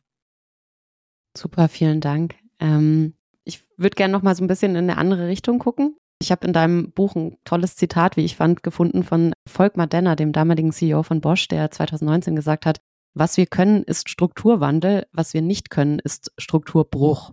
Super, 1.37 1.67
vielen 1.67 2.01
Dank. 2.01 2.35
Ähm, 2.59 3.13
ich 3.43 3.63
würde 3.77 3.95
gerne 3.95 4.11
noch 4.11 4.21
mal 4.21 4.35
so 4.35 4.43
ein 4.43 4.47
bisschen 4.47 4.71
in 4.71 4.89
eine 4.89 4.97
andere 4.97 5.27
Richtung 5.27 5.59
gucken. 5.59 5.95
Ich 6.21 6.31
habe 6.31 6.45
in 6.45 6.53
deinem 6.53 6.91
Buch 6.91 7.15
ein 7.15 7.37
tolles 7.45 7.75
Zitat, 7.75 8.15
wie 8.15 8.25
ich 8.25 8.35
fand, 8.35 8.61
gefunden 8.61 9.03
von 9.03 9.33
Volkmar 9.47 9.87
Denner, 9.87 10.15
dem 10.15 10.33
damaligen 10.33 10.71
CEO 10.71 11.01
von 11.03 11.19
Bosch, 11.19 11.47
der 11.47 11.71
2019 11.71 12.35
gesagt 12.35 12.65
hat, 12.65 12.79
was 13.13 13.37
wir 13.37 13.45
können, 13.45 13.83
ist 13.83 14.09
Strukturwandel. 14.09 15.05
Was 15.11 15.33
wir 15.33 15.41
nicht 15.41 15.69
können, 15.69 15.99
ist 15.99 16.31
Strukturbruch. 16.37 17.31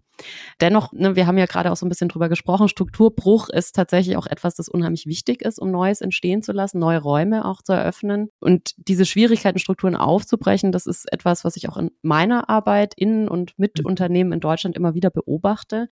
Dennoch, 0.61 0.93
ne, 0.93 1.15
wir 1.15 1.27
haben 1.27 1.39
ja 1.39 1.47
gerade 1.47 1.71
auch 1.71 1.77
so 1.77 1.87
ein 1.87 1.89
bisschen 1.89 2.09
drüber 2.09 2.29
gesprochen, 2.29 2.69
Strukturbruch 2.69 3.49
ist 3.49 3.77
tatsächlich 3.77 4.17
auch 4.17 4.27
etwas, 4.27 4.57
das 4.57 4.69
unheimlich 4.69 5.07
wichtig 5.07 5.43
ist, 5.43 5.61
um 5.61 5.71
Neues 5.71 6.01
entstehen 6.01 6.43
zu 6.43 6.53
lassen, 6.53 6.81
neue 6.81 6.99
Räume 6.99 7.45
auch 7.45 7.63
zu 7.63 7.73
eröffnen. 7.73 8.31
Und 8.41 8.75
diese 8.77 9.07
Schwierigkeiten, 9.07 9.61
Strukturen 9.61 9.95
aufzubrechen, 9.95 10.73
das 10.73 10.87
ist 10.87 11.13
etwas, 11.13 11.45
was 11.45 11.57
ich 11.57 11.69
auch 11.69 11.77
in 11.77 11.93
meiner 12.03 12.49
Arbeit 12.49 12.95
in 12.97 13.29
und 13.29 13.57
mit 13.59 13.79
mhm. 13.79 13.87
Unternehmen 13.87 14.33
in 14.33 14.41
Deutschland 14.41 14.77
immer 14.77 14.95
wieder 14.95 15.11
beobachte. 15.11 15.89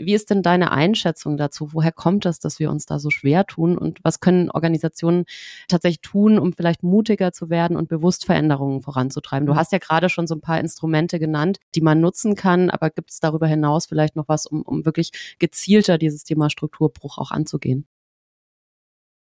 Wie 0.00 0.14
ist 0.14 0.30
denn 0.30 0.42
deine 0.42 0.70
Einschätzung 0.70 1.36
dazu? 1.36 1.72
Woher 1.72 1.90
kommt 1.90 2.24
es, 2.24 2.38
dass 2.38 2.60
wir 2.60 2.70
uns 2.70 2.86
da 2.86 3.00
so 3.00 3.10
schwer 3.10 3.46
tun? 3.46 3.76
Und 3.76 3.98
was 4.04 4.20
können 4.20 4.48
Organisationen 4.48 5.24
tatsächlich 5.66 6.02
tun, 6.02 6.38
um 6.38 6.52
vielleicht 6.52 6.84
mutiger 6.84 7.32
zu 7.32 7.50
werden 7.50 7.76
und 7.76 7.88
bewusst 7.88 8.24
Veränderungen 8.24 8.80
voranzutreiben? 8.80 9.46
Du 9.46 9.54
mhm. 9.54 9.56
hast 9.56 9.72
ja 9.72 9.78
gerade 9.78 10.08
schon 10.08 10.28
so 10.28 10.36
ein 10.36 10.40
paar 10.40 10.60
Instrumente 10.60 11.18
genannt, 11.18 11.58
die 11.74 11.80
man 11.80 12.00
nutzen 12.00 12.36
kann, 12.36 12.70
aber 12.70 12.90
gibt 12.90 13.10
es 13.10 13.18
darüber 13.18 13.48
hinaus 13.48 13.86
vielleicht 13.86 14.14
noch 14.14 14.28
was, 14.28 14.46
um, 14.46 14.62
um 14.62 14.84
wirklich 14.84 15.36
gezielter 15.40 15.98
dieses 15.98 16.22
Thema 16.22 16.48
Strukturbruch 16.48 17.18
auch 17.18 17.32
anzugehen? 17.32 17.84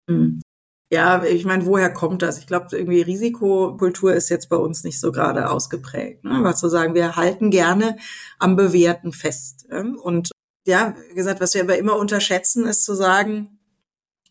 Mhm. 0.08 0.42
Ja, 0.92 1.24
ich 1.24 1.46
meine, 1.46 1.68
woher 1.68 1.94
kommt 1.94 2.24
das? 2.24 2.40
Ich 2.40 2.48
glaube, 2.48 2.76
irgendwie 2.76 3.02
Risikokultur 3.02 4.14
ist 4.14 4.30
jetzt 4.30 4.50
bei 4.50 4.56
uns 4.56 4.84
nicht 4.84 5.00
so 5.00 5.12
gerade 5.12 5.50
ausgeprägt. 5.50 6.24
Ne? 6.24 6.40
Was 6.42 6.60
zu 6.60 6.68
sagen, 6.68 6.96
wir 6.96 7.16
halten 7.16 7.52
gerne 7.52 7.98
am 8.40 8.56
Bewährten 8.56 9.12
fest. 9.12 9.68
Und 10.02 10.32
ja, 10.70 10.96
wie 11.10 11.16
gesagt, 11.16 11.42
was 11.42 11.54
wir 11.54 11.64
aber 11.64 11.78
immer 11.78 11.98
unterschätzen, 11.98 12.66
ist 12.66 12.86
zu 12.86 12.94
sagen, 12.94 13.60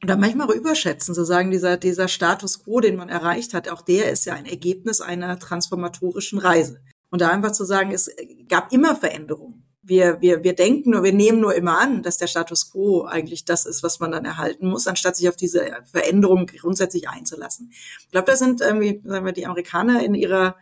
oder 0.03 0.17
manchmal 0.17 0.47
auch 0.47 0.55
überschätzen, 0.55 1.15
zu 1.15 1.25
sagen, 1.25 1.51
dieser, 1.51 1.77
dieser 1.77 2.09
Status 2.09 2.65
quo, 2.65 2.81
den 2.81 2.97
man 2.97 3.09
erreicht 3.09 3.53
hat, 3.53 3.69
auch 3.69 3.83
der 3.83 4.11
ist 4.11 4.25
ja 4.25 4.35
ein 4.35 4.47
Ergebnis 4.47 5.01
einer 5.01 5.39
transformatorischen 5.39 6.39
Reise. 6.39 6.81
Und 7.11 7.21
da 7.21 7.31
einfach 7.31 7.53
zu 7.53 7.65
sagen, 7.65 7.91
es 7.91 8.11
gab 8.49 8.73
immer 8.73 8.95
Veränderungen. 8.95 9.65
Wir, 9.83 10.21
wir, 10.21 10.45
wir 10.45 10.55
denken 10.55 10.91
nur, 10.91 11.03
wir 11.03 11.15
nehmen 11.15 11.41
nur 11.41 11.55
immer 11.55 11.81
an, 11.81 12.03
dass 12.03 12.19
der 12.19 12.27
Status 12.27 12.71
quo 12.71 13.05
eigentlich 13.05 13.45
das 13.45 13.65
ist, 13.65 13.83
was 13.83 13.99
man 13.99 14.13
dann 14.13 14.27
erhalten 14.27 14.69
muss, 14.69 14.87
anstatt 14.87 15.17
sich 15.17 15.29
auf 15.29 15.37
diese 15.37 15.67
Veränderung 15.91 16.47
grundsätzlich 16.47 17.09
einzulassen. 17.09 17.73
Ich 18.01 18.11
glaube, 18.11 18.31
da 18.31 18.37
sind 18.37 18.61
irgendwie, 18.61 19.01
sagen 19.05 19.25
wir, 19.25 19.33
die 19.33 19.47
Amerikaner 19.47 20.05
in 20.05 20.15
ihrer 20.15 20.57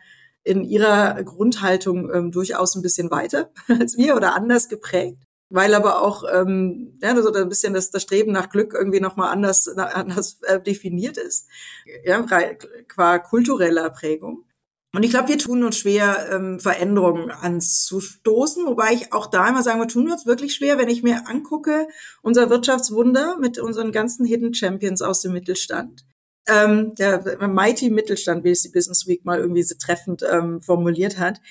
in 0.44 0.62
ihrer 0.62 1.24
Grundhaltung 1.24 2.08
ähm, 2.14 2.30
durchaus 2.30 2.76
ein 2.76 2.82
bisschen 2.82 3.10
weiter 3.10 3.50
als 3.68 3.96
wir 3.96 4.14
oder 4.14 4.36
anders 4.36 4.68
geprägt 4.68 5.25
weil 5.48 5.74
aber 5.74 6.02
auch 6.02 6.24
ähm, 6.32 6.98
ja, 7.02 7.20
so 7.20 7.32
ein 7.32 7.48
bisschen 7.48 7.74
das, 7.74 7.90
das 7.90 8.02
Streben 8.02 8.32
nach 8.32 8.50
Glück 8.50 8.74
irgendwie 8.74 9.00
nochmal 9.00 9.32
anders, 9.32 9.68
anders 9.68 10.40
äh, 10.42 10.60
definiert 10.60 11.16
ist, 11.16 11.48
ja, 12.04 12.22
qua 12.22 13.18
kultureller 13.18 13.90
Prägung. 13.90 14.44
Und 14.96 15.02
ich 15.02 15.10
glaube, 15.10 15.28
wir 15.28 15.36
tun 15.36 15.62
uns 15.62 15.76
schwer, 15.76 16.30
ähm, 16.32 16.58
Veränderungen 16.58 17.30
anzustoßen, 17.30 18.64
wobei 18.64 18.94
ich 18.94 19.12
auch 19.12 19.26
da 19.26 19.46
immer 19.46 19.62
sagen, 19.62 19.78
wir 19.78 19.88
tun 19.88 20.10
uns 20.10 20.24
wirklich 20.24 20.54
schwer, 20.54 20.78
wenn 20.78 20.88
ich 20.88 21.02
mir 21.02 21.28
angucke, 21.28 21.86
unser 22.22 22.48
Wirtschaftswunder 22.48 23.36
mit 23.38 23.58
unseren 23.58 23.92
ganzen 23.92 24.24
Hidden 24.24 24.54
Champions 24.54 25.02
aus 25.02 25.20
dem 25.20 25.32
Mittelstand. 25.32 26.06
Ähm, 26.48 26.94
der 26.94 27.46
Mighty 27.46 27.90
Mittelstand, 27.90 28.42
wie 28.44 28.52
es 28.52 28.62
die 28.62 28.70
Business 28.70 29.06
Week 29.06 29.24
mal 29.24 29.38
irgendwie 29.38 29.64
so 29.64 29.74
treffend 29.78 30.22
ähm, 30.22 30.62
formuliert 30.62 31.18
hat, 31.18 31.42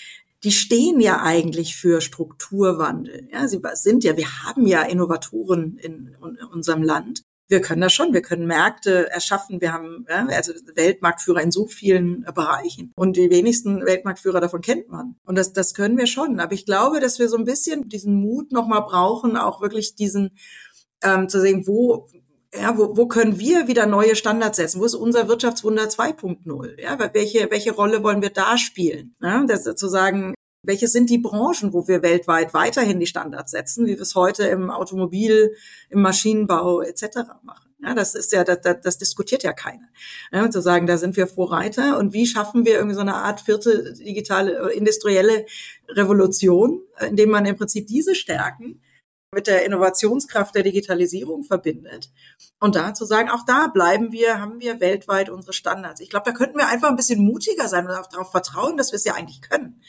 die 0.43 0.51
stehen 0.51 0.99
ja 0.99 1.21
eigentlich 1.21 1.75
für 1.75 2.01
Strukturwandel. 2.01 3.27
Ja, 3.31 3.47
sie 3.47 3.61
sind 3.73 4.03
ja, 4.03 4.17
wir 4.17 4.43
haben 4.43 4.67
ja 4.67 4.83
Innovatoren 4.83 5.77
in, 5.77 6.15
in 6.21 6.37
unserem 6.51 6.83
Land. 6.83 7.23
Wir 7.47 7.61
können 7.61 7.81
das 7.81 7.93
schon, 7.93 8.13
wir 8.13 8.23
können 8.23 8.47
Märkte 8.47 9.09
erschaffen, 9.11 9.61
wir 9.61 9.71
haben 9.71 10.05
ja, 10.09 10.25
also 10.25 10.51
Weltmarktführer 10.73 11.41
in 11.41 11.51
so 11.51 11.67
vielen 11.67 12.23
Bereichen. 12.33 12.91
Und 12.95 13.17
die 13.17 13.29
wenigsten 13.29 13.85
Weltmarktführer 13.85 14.41
davon 14.41 14.61
kennt 14.61 14.89
man. 14.89 15.15
Und 15.25 15.37
das, 15.37 15.53
das 15.53 15.75
können 15.75 15.97
wir 15.97 16.07
schon, 16.07 16.39
aber 16.39 16.53
ich 16.53 16.65
glaube, 16.65 16.99
dass 16.99 17.19
wir 17.19 17.29
so 17.29 17.37
ein 17.37 17.45
bisschen 17.45 17.87
diesen 17.87 18.15
Mut 18.15 18.51
nochmal 18.51 18.81
brauchen, 18.81 19.37
auch 19.37 19.61
wirklich 19.61 19.95
diesen 19.95 20.31
ähm, 21.03 21.29
zu 21.29 21.39
sehen, 21.39 21.67
wo 21.67 22.07
ja, 22.59 22.77
wo, 22.77 22.95
wo 22.95 23.07
können 23.07 23.39
wir 23.39 23.67
wieder 23.67 23.85
neue 23.85 24.15
Standards 24.15 24.57
setzen? 24.57 24.79
Wo 24.79 24.85
ist 24.85 24.95
unser 24.95 25.27
Wirtschaftswunder 25.27 25.85
2.0? 25.85 26.81
Ja, 26.81 26.97
welche, 27.13 27.49
welche 27.51 27.73
Rolle 27.73 28.03
wollen 28.03 28.21
wir 28.21 28.29
da 28.29 28.57
spielen? 28.57 29.15
Ja, 29.21 29.43
das 29.45 29.63
zu 29.63 29.87
sagen, 29.87 30.33
welche 30.63 30.87
sind 30.87 31.09
die 31.09 31.17
Branchen, 31.17 31.73
wo 31.73 31.87
wir 31.87 32.01
weltweit 32.01 32.53
weiterhin 32.53 32.99
die 32.99 33.07
Standards 33.07 33.51
setzen, 33.51 33.85
wie 33.85 33.95
wir 33.95 34.01
es 34.01 34.15
heute 34.15 34.45
im 34.45 34.71
Automobil, 34.71 35.55
im 35.89 36.01
Maschinenbau 36.01 36.81
etc. 36.81 37.17
machen? 37.43 37.65
Ja, 37.83 37.93
das 37.93 38.15
ist 38.15 38.31
ja, 38.31 38.43
das, 38.43 38.61
das, 38.61 38.79
das 38.81 38.97
diskutiert 38.97 39.43
ja 39.43 39.53
keiner. 39.53 39.87
Ja, 40.31 40.49
zu 40.49 40.61
sagen, 40.61 40.87
da 40.87 40.97
sind 40.97 41.17
wir 41.17 41.27
Vorreiter 41.27 41.99
und 41.99 42.13
wie 42.13 42.25
schaffen 42.25 42.65
wir 42.65 42.75
irgendwie 42.75 42.95
so 42.95 43.01
eine 43.01 43.15
Art 43.15 43.41
vierte 43.41 43.93
digitale, 43.93 44.71
äh, 44.71 44.77
industrielle 44.77 45.45
Revolution, 45.89 46.81
indem 47.07 47.29
man 47.29 47.45
im 47.45 47.57
Prinzip 47.57 47.85
diese 47.87 48.15
Stärken 48.15 48.81
mit 49.33 49.47
der 49.47 49.65
Innovationskraft 49.65 50.55
der 50.55 50.63
Digitalisierung 50.63 51.43
verbindet. 51.43 52.09
Und 52.59 52.75
da 52.75 52.93
zu 52.93 53.05
sagen, 53.05 53.29
auch 53.29 53.45
da 53.45 53.67
bleiben 53.67 54.11
wir, 54.11 54.39
haben 54.39 54.59
wir 54.59 54.79
weltweit 54.79 55.29
unsere 55.29 55.53
Standards. 55.53 56.01
Ich 56.01 56.09
glaube, 56.09 56.25
da 56.25 56.31
könnten 56.31 56.57
wir 56.57 56.67
einfach 56.67 56.89
ein 56.89 56.95
bisschen 56.95 57.23
mutiger 57.23 57.67
sein 57.67 57.85
und 57.85 57.93
darauf 57.93 58.31
vertrauen, 58.31 58.77
dass 58.77 58.91
wir 58.91 58.97
es 58.97 59.03
ja 59.03 59.13
eigentlich 59.13 59.41
können. 59.41 59.81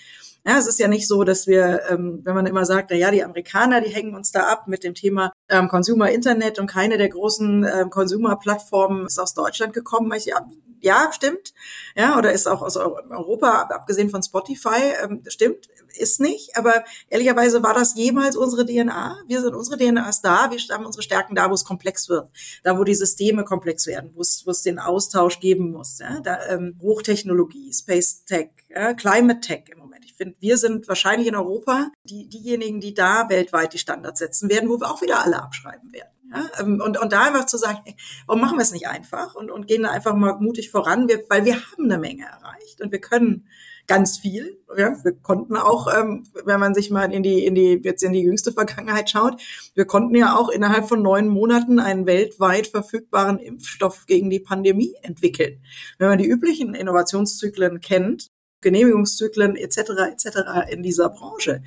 Ja, 0.46 0.58
es 0.58 0.68
ist 0.68 0.78
ja 0.78 0.86
nicht 0.86 1.08
so, 1.08 1.24
dass 1.24 1.48
wir, 1.48 1.82
ähm, 1.90 2.20
wenn 2.22 2.36
man 2.36 2.46
immer 2.46 2.64
sagt, 2.64 2.90
na 2.90 2.96
ja, 2.96 3.10
die 3.10 3.24
Amerikaner, 3.24 3.80
die 3.80 3.90
hängen 3.90 4.14
uns 4.14 4.30
da 4.30 4.44
ab 4.44 4.68
mit 4.68 4.84
dem 4.84 4.94
Thema 4.94 5.32
ähm, 5.48 5.66
Consumer 5.66 6.10
Internet 6.10 6.60
und 6.60 6.68
keine 6.68 6.98
der 6.98 7.08
großen 7.08 7.64
ähm, 7.64 7.90
Consumer-Plattformen 7.90 9.06
ist 9.06 9.18
aus 9.18 9.34
Deutschland 9.34 9.72
gekommen. 9.72 10.12
Ich, 10.12 10.26
ja, 10.26 10.46
ja, 10.86 11.10
stimmt. 11.12 11.52
Ja, 11.96 12.16
oder 12.16 12.32
ist 12.32 12.46
auch 12.46 12.62
aus 12.62 12.76
Europa, 12.76 13.68
abgesehen 13.70 14.08
von 14.08 14.22
Spotify, 14.22 14.94
ähm, 15.02 15.22
stimmt, 15.26 15.68
ist 15.98 16.20
nicht. 16.20 16.56
Aber 16.56 16.84
ehrlicherweise 17.08 17.62
war 17.62 17.74
das 17.74 17.96
jemals 17.96 18.36
unsere 18.36 18.64
DNA. 18.64 19.18
Wir 19.26 19.40
sind 19.40 19.54
unsere 19.54 19.76
DNA 19.76 20.08
ist 20.08 20.22
da. 20.22 20.50
Wir 20.50 20.58
haben 20.74 20.86
unsere 20.86 21.02
Stärken 21.02 21.34
da, 21.34 21.50
wo 21.50 21.54
es 21.54 21.64
komplex 21.64 22.08
wird, 22.08 22.28
da 22.62 22.78
wo 22.78 22.84
die 22.84 22.94
Systeme 22.94 23.44
komplex 23.44 23.86
werden, 23.86 24.12
wo 24.14 24.20
es, 24.20 24.46
wo 24.46 24.52
es 24.52 24.62
den 24.62 24.78
Austausch 24.78 25.40
geben 25.40 25.72
muss. 25.72 25.98
Ja? 25.98 26.20
Da, 26.20 26.46
ähm, 26.46 26.78
Hochtechnologie, 26.80 27.72
Space 27.72 28.24
Tech, 28.24 28.50
ja? 28.68 28.94
Climate 28.94 29.40
Tech 29.40 29.64
im 29.74 29.82
Moment 30.06 30.16
finde, 30.16 30.36
wir 30.40 30.56
sind 30.56 30.88
wahrscheinlich 30.88 31.28
in 31.28 31.36
Europa 31.36 31.90
die, 32.04 32.28
diejenigen, 32.28 32.80
die 32.80 32.94
da 32.94 33.28
weltweit 33.28 33.72
die 33.72 33.78
Standards 33.78 34.18
setzen 34.18 34.48
werden, 34.48 34.68
wo 34.68 34.80
wir 34.80 34.90
auch 34.90 35.02
wieder 35.02 35.24
alle 35.24 35.42
abschreiben 35.42 35.92
werden. 35.92 36.10
Ja, 36.32 36.44
ähm, 36.60 36.80
und, 36.84 36.98
und 36.98 37.12
da 37.12 37.26
einfach 37.26 37.46
zu 37.46 37.56
sagen, 37.56 37.78
warum 38.26 38.40
machen 38.40 38.58
wir 38.58 38.62
es 38.62 38.72
nicht 38.72 38.88
einfach 38.88 39.36
und, 39.36 39.50
und 39.50 39.68
gehen 39.68 39.84
da 39.84 39.90
einfach 39.90 40.14
mal 40.14 40.36
mutig 40.40 40.70
voran, 40.70 41.08
wir, 41.08 41.22
weil 41.28 41.44
wir 41.44 41.54
haben 41.54 41.84
eine 41.84 41.98
Menge 41.98 42.24
erreicht 42.24 42.80
und 42.80 42.90
wir 42.90 43.00
können 43.00 43.46
ganz 43.86 44.18
viel. 44.18 44.58
Ja, 44.76 44.96
wir 45.04 45.12
konnten 45.12 45.56
auch, 45.56 45.86
ähm, 45.96 46.24
wenn 46.44 46.58
man 46.58 46.74
sich 46.74 46.90
mal 46.90 47.12
in 47.12 47.22
die, 47.22 47.44
in 47.44 47.54
die, 47.54 47.80
jetzt 47.84 48.02
in 48.02 48.12
die 48.12 48.22
jüngste 48.22 48.50
Vergangenheit 48.52 49.08
schaut, 49.08 49.40
wir 49.74 49.84
konnten 49.84 50.16
ja 50.16 50.36
auch 50.36 50.48
innerhalb 50.48 50.88
von 50.88 51.00
neun 51.00 51.28
Monaten 51.28 51.78
einen 51.78 52.06
weltweit 52.06 52.66
verfügbaren 52.66 53.38
Impfstoff 53.38 54.06
gegen 54.06 54.28
die 54.28 54.40
Pandemie 54.40 54.94
entwickeln. 55.02 55.60
Wenn 55.98 56.08
man 56.08 56.18
die 56.18 56.26
üblichen 56.26 56.74
Innovationszyklen 56.74 57.80
kennt, 57.80 58.26
Genehmigungszyklen 58.66 59.54
etc. 59.54 59.78
etc. 60.10 60.26
in 60.68 60.82
dieser 60.82 61.08
Branche, 61.08 61.62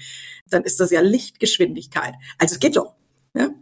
dann 0.50 0.64
ist 0.64 0.82
das 0.82 0.92
ja 0.92 1.00
Lichtgeschwindigkeit. 1.00 2.14
Also 2.38 2.56
es 2.56 2.60
geht 2.60 2.76
doch. 2.76 2.96
Ja? 3.34 3.50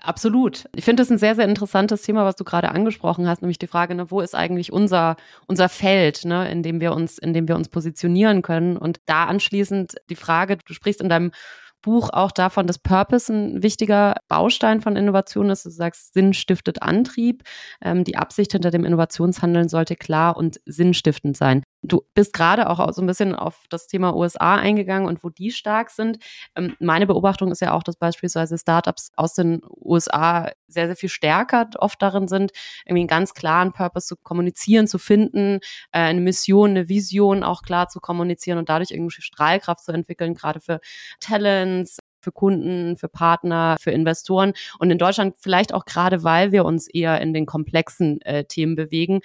Absolut. 0.00 0.68
Ich 0.76 0.84
finde 0.84 1.02
das 1.02 1.10
ein 1.10 1.18
sehr, 1.18 1.34
sehr 1.34 1.44
interessantes 1.44 2.02
Thema, 2.02 2.24
was 2.24 2.36
du 2.36 2.44
gerade 2.44 2.70
angesprochen 2.70 3.26
hast, 3.26 3.42
nämlich 3.42 3.58
die 3.58 3.66
Frage, 3.66 3.96
ne, 3.96 4.12
wo 4.12 4.20
ist 4.20 4.36
eigentlich 4.36 4.72
unser, 4.72 5.16
unser 5.48 5.68
Feld, 5.68 6.24
ne, 6.24 6.48
in 6.50 6.62
dem 6.62 6.80
wir 6.80 6.92
uns, 6.92 7.18
in 7.18 7.32
dem 7.32 7.48
wir 7.48 7.56
uns 7.56 7.68
positionieren 7.68 8.42
können. 8.42 8.76
Und 8.76 9.00
da 9.06 9.24
anschließend 9.24 9.96
die 10.08 10.14
Frage, 10.14 10.58
du 10.64 10.72
sprichst 10.72 11.00
in 11.00 11.08
deinem 11.08 11.32
Buch 11.82 12.10
auch 12.12 12.32
davon, 12.32 12.66
dass 12.66 12.78
Purpose 12.78 13.32
ein 13.32 13.62
wichtiger 13.62 14.16
Baustein 14.28 14.80
von 14.80 14.96
Innovation 14.96 15.50
ist. 15.50 15.64
Du 15.64 15.70
sagst, 15.70 16.14
Sinn 16.14 16.34
stiftet 16.34 16.82
Antrieb. 16.82 17.42
Ähm, 17.82 18.04
die 18.04 18.16
Absicht 18.16 18.52
hinter 18.52 18.70
dem 18.70 18.84
Innovationshandeln 18.84 19.68
sollte 19.68 19.96
klar 19.96 20.36
und 20.36 20.60
sinnstiftend 20.66 21.36
sein. 21.36 21.62
Du 21.88 22.02
bist 22.12 22.34
gerade 22.34 22.68
auch 22.68 22.92
so 22.92 23.00
ein 23.00 23.06
bisschen 23.06 23.34
auf 23.34 23.64
das 23.70 23.86
Thema 23.86 24.14
USA 24.14 24.56
eingegangen 24.56 25.08
und 25.08 25.24
wo 25.24 25.30
die 25.30 25.50
stark 25.50 25.90
sind. 25.90 26.18
Ähm, 26.54 26.76
meine 26.80 27.06
Beobachtung 27.06 27.50
ist 27.50 27.60
ja 27.60 27.72
auch, 27.72 27.82
dass 27.82 27.96
beispielsweise 27.96 28.58
Startups 28.58 29.10
aus 29.16 29.32
den 29.34 29.62
USA 29.80 30.50
sehr, 30.66 30.86
sehr 30.86 30.96
viel 30.96 31.08
stärker 31.08 31.70
oft 31.78 32.00
darin 32.02 32.28
sind, 32.28 32.52
irgendwie 32.84 33.00
einen 33.00 33.08
ganz 33.08 33.32
klaren 33.32 33.72
Purpose 33.72 34.06
zu 34.06 34.16
kommunizieren, 34.16 34.86
zu 34.86 34.98
finden, 34.98 35.60
äh, 35.92 36.00
eine 36.00 36.20
Mission, 36.20 36.70
eine 36.70 36.88
Vision 36.88 37.42
auch 37.42 37.62
klar 37.62 37.88
zu 37.88 38.00
kommunizieren 38.00 38.58
und 38.58 38.68
dadurch 38.68 38.90
irgendwie 38.90 39.22
Strahlkraft 39.22 39.82
zu 39.82 39.92
entwickeln, 39.92 40.34
gerade 40.34 40.60
für 40.60 40.80
Talents, 41.20 41.98
für 42.20 42.32
Kunden, 42.32 42.96
für 42.96 43.08
Partner, 43.08 43.76
für 43.80 43.92
Investoren 43.92 44.52
und 44.78 44.90
in 44.90 44.98
Deutschland 44.98 45.36
vielleicht 45.38 45.72
auch 45.72 45.86
gerade, 45.86 46.22
weil 46.22 46.52
wir 46.52 46.64
uns 46.66 46.86
eher 46.88 47.20
in 47.22 47.32
den 47.32 47.46
komplexen 47.46 48.20
äh, 48.22 48.44
Themen 48.44 48.74
bewegen, 48.74 49.20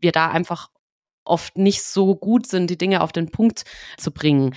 wir 0.00 0.12
da 0.12 0.28
einfach 0.28 0.68
oft 1.24 1.56
nicht 1.56 1.82
so 1.82 2.14
gut 2.14 2.46
sind, 2.46 2.68
die 2.68 2.78
Dinge 2.78 3.02
auf 3.02 3.12
den 3.12 3.30
Punkt 3.30 3.64
zu 3.98 4.10
bringen. 4.10 4.54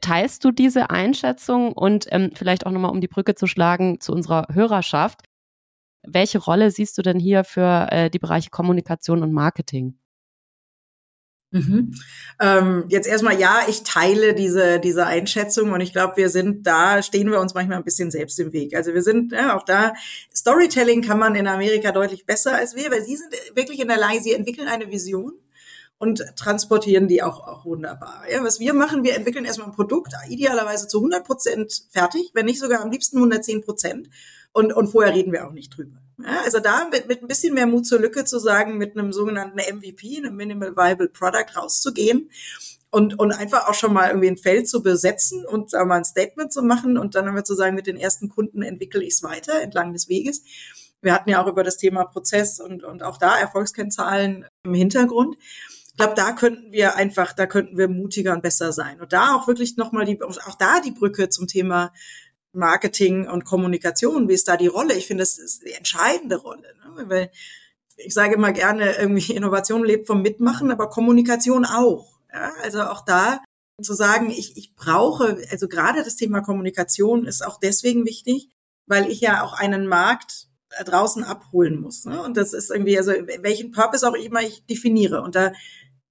Teilst 0.00 0.44
du 0.44 0.50
diese 0.50 0.90
Einschätzung 0.90 1.72
und 1.72 2.06
ähm, 2.10 2.30
vielleicht 2.34 2.66
auch 2.66 2.70
nochmal, 2.70 2.90
um 2.90 3.00
die 3.00 3.08
Brücke 3.08 3.34
zu 3.34 3.46
schlagen 3.46 4.00
zu 4.00 4.12
unserer 4.12 4.46
Hörerschaft, 4.52 5.22
welche 6.06 6.38
Rolle 6.38 6.70
siehst 6.70 6.96
du 6.98 7.02
denn 7.02 7.18
hier 7.18 7.44
für 7.44 7.88
äh, 7.90 8.10
die 8.10 8.18
Bereiche 8.18 8.50
Kommunikation 8.50 9.22
und 9.22 9.32
Marketing? 9.32 9.98
Mhm. 11.52 11.92
Ähm, 12.40 12.84
jetzt 12.88 13.06
erstmal 13.06 13.38
ja, 13.38 13.60
ich 13.68 13.82
teile 13.82 14.34
diese, 14.34 14.80
diese 14.80 15.06
Einschätzung 15.06 15.72
und 15.72 15.80
ich 15.80 15.92
glaube, 15.92 16.16
wir 16.16 16.28
sind 16.28 16.66
da, 16.66 17.02
stehen 17.02 17.30
wir 17.30 17.40
uns 17.40 17.54
manchmal 17.54 17.78
ein 17.78 17.84
bisschen 17.84 18.10
selbst 18.10 18.38
im 18.40 18.52
Weg. 18.52 18.74
Also 18.76 18.92
wir 18.92 19.02
sind 19.02 19.32
ja, 19.32 19.56
auch 19.56 19.62
da, 19.62 19.94
Storytelling 20.34 21.02
kann 21.02 21.18
man 21.18 21.34
in 21.34 21.46
Amerika 21.46 21.92
deutlich 21.92 22.26
besser 22.26 22.54
als 22.54 22.74
wir, 22.74 22.90
weil 22.90 23.02
sie 23.02 23.16
sind 23.16 23.32
wirklich 23.54 23.80
in 23.80 23.88
der 23.88 23.98
Lage, 23.98 24.20
sie 24.20 24.34
entwickeln 24.34 24.68
eine 24.68 24.90
Vision 24.90 25.32
und 25.98 26.24
transportieren 26.36 27.08
die 27.08 27.22
auch, 27.22 27.46
auch 27.46 27.64
wunderbar. 27.64 28.22
Ja, 28.30 28.42
was 28.42 28.60
wir 28.60 28.74
machen, 28.74 29.02
wir 29.02 29.14
entwickeln 29.14 29.44
erstmal 29.44 29.68
ein 29.68 29.74
Produkt, 29.74 30.12
idealerweise 30.28 30.88
zu 30.88 30.98
100 30.98 31.24
Prozent 31.24 31.86
fertig, 31.90 32.30
wenn 32.34 32.46
nicht 32.46 32.60
sogar 32.60 32.82
am 32.82 32.90
liebsten 32.90 33.16
110 33.16 33.62
Prozent. 33.62 34.08
Und, 34.52 34.72
und 34.72 34.88
vorher 34.88 35.14
reden 35.14 35.32
wir 35.32 35.46
auch 35.46 35.52
nicht 35.52 35.76
drüber. 35.76 35.98
Ja, 36.18 36.40
also 36.44 36.60
da 36.60 36.88
mit, 36.90 37.08
mit 37.08 37.22
ein 37.22 37.28
bisschen 37.28 37.52
mehr 37.52 37.66
Mut 37.66 37.86
zur 37.86 38.00
Lücke 38.00 38.24
zu 38.24 38.38
sagen, 38.38 38.78
mit 38.78 38.96
einem 38.96 39.12
sogenannten 39.12 39.58
MVP, 39.58 40.16
einem 40.16 40.34
Minimal 40.34 40.76
Viable 40.76 41.08
Product 41.08 41.56
rauszugehen 41.56 42.30
und, 42.90 43.18
und 43.18 43.32
einfach 43.32 43.68
auch 43.68 43.74
schon 43.74 43.92
mal 43.92 44.08
irgendwie 44.08 44.28
ein 44.28 44.38
Feld 44.38 44.68
zu 44.68 44.82
besetzen 44.82 45.44
und 45.44 45.74
da 45.74 45.84
mal 45.84 45.96
ein 45.98 46.04
Statement 46.04 46.52
zu 46.52 46.62
machen 46.62 46.96
und 46.96 47.14
dann 47.14 47.26
haben 47.26 47.34
wir 47.34 47.44
zu 47.44 47.54
sagen, 47.54 47.74
mit 47.74 47.86
den 47.86 47.98
ersten 47.98 48.30
Kunden 48.30 48.62
entwickle 48.62 49.02
ich 49.02 49.14
es 49.14 49.22
weiter 49.22 49.60
entlang 49.60 49.92
des 49.92 50.08
Weges. 50.08 50.42
Wir 51.02 51.12
hatten 51.12 51.28
ja 51.28 51.42
auch 51.42 51.46
über 51.46 51.62
das 51.62 51.76
Thema 51.76 52.04
Prozess 52.04 52.58
und, 52.58 52.82
und 52.82 53.02
auch 53.02 53.18
da 53.18 53.38
Erfolgskennzahlen 53.38 54.46
im 54.64 54.74
Hintergrund. 54.74 55.36
Ich 55.96 56.04
glaube, 56.04 56.14
da 56.14 56.32
könnten 56.32 56.72
wir 56.72 56.96
einfach, 56.96 57.32
da 57.32 57.46
könnten 57.46 57.78
wir 57.78 57.88
mutiger 57.88 58.34
und 58.34 58.42
besser 58.42 58.70
sein. 58.70 59.00
Und 59.00 59.14
da 59.14 59.34
auch 59.34 59.48
wirklich 59.48 59.78
nochmal 59.78 60.04
die, 60.04 60.22
auch 60.22 60.54
da 60.58 60.80
die 60.80 60.90
Brücke 60.90 61.30
zum 61.30 61.46
Thema 61.46 61.90
Marketing 62.52 63.26
und 63.26 63.46
Kommunikation. 63.46 64.28
Wie 64.28 64.34
ist 64.34 64.46
da 64.46 64.58
die 64.58 64.66
Rolle? 64.66 64.92
Ich 64.92 65.06
finde, 65.06 65.22
das 65.22 65.38
ist 65.38 65.64
die 65.64 65.72
entscheidende 65.72 66.36
Rolle. 66.36 66.74
Ne? 66.84 67.08
Weil 67.08 67.30
ich 67.96 68.12
sage 68.12 68.34
immer 68.34 68.52
gerne, 68.52 68.98
irgendwie 68.98 69.32
Innovation 69.32 69.86
lebt 69.86 70.06
vom 70.06 70.20
Mitmachen, 70.20 70.70
aber 70.70 70.90
Kommunikation 70.90 71.64
auch. 71.64 72.18
Ja? 72.30 72.52
Also 72.62 72.82
auch 72.82 73.02
da 73.02 73.40
zu 73.80 73.94
sagen, 73.94 74.28
ich, 74.28 74.58
ich 74.58 74.74
brauche, 74.74 75.38
also 75.50 75.66
gerade 75.66 76.04
das 76.04 76.16
Thema 76.16 76.42
Kommunikation 76.42 77.24
ist 77.24 77.42
auch 77.42 77.58
deswegen 77.58 78.04
wichtig, 78.04 78.50
weil 78.86 79.10
ich 79.10 79.22
ja 79.22 79.42
auch 79.42 79.54
einen 79.54 79.86
Markt 79.86 80.48
draußen 80.84 81.24
abholen 81.24 81.80
muss. 81.80 82.04
Ne? 82.04 82.22
Und 82.22 82.36
das 82.36 82.52
ist 82.52 82.70
irgendwie, 82.70 82.98
also 82.98 83.12
welchen 83.12 83.70
Purpose 83.72 84.06
auch 84.06 84.14
immer 84.14 84.42
ich 84.42 84.66
definiere. 84.66 85.22
Und 85.22 85.34
da 85.34 85.52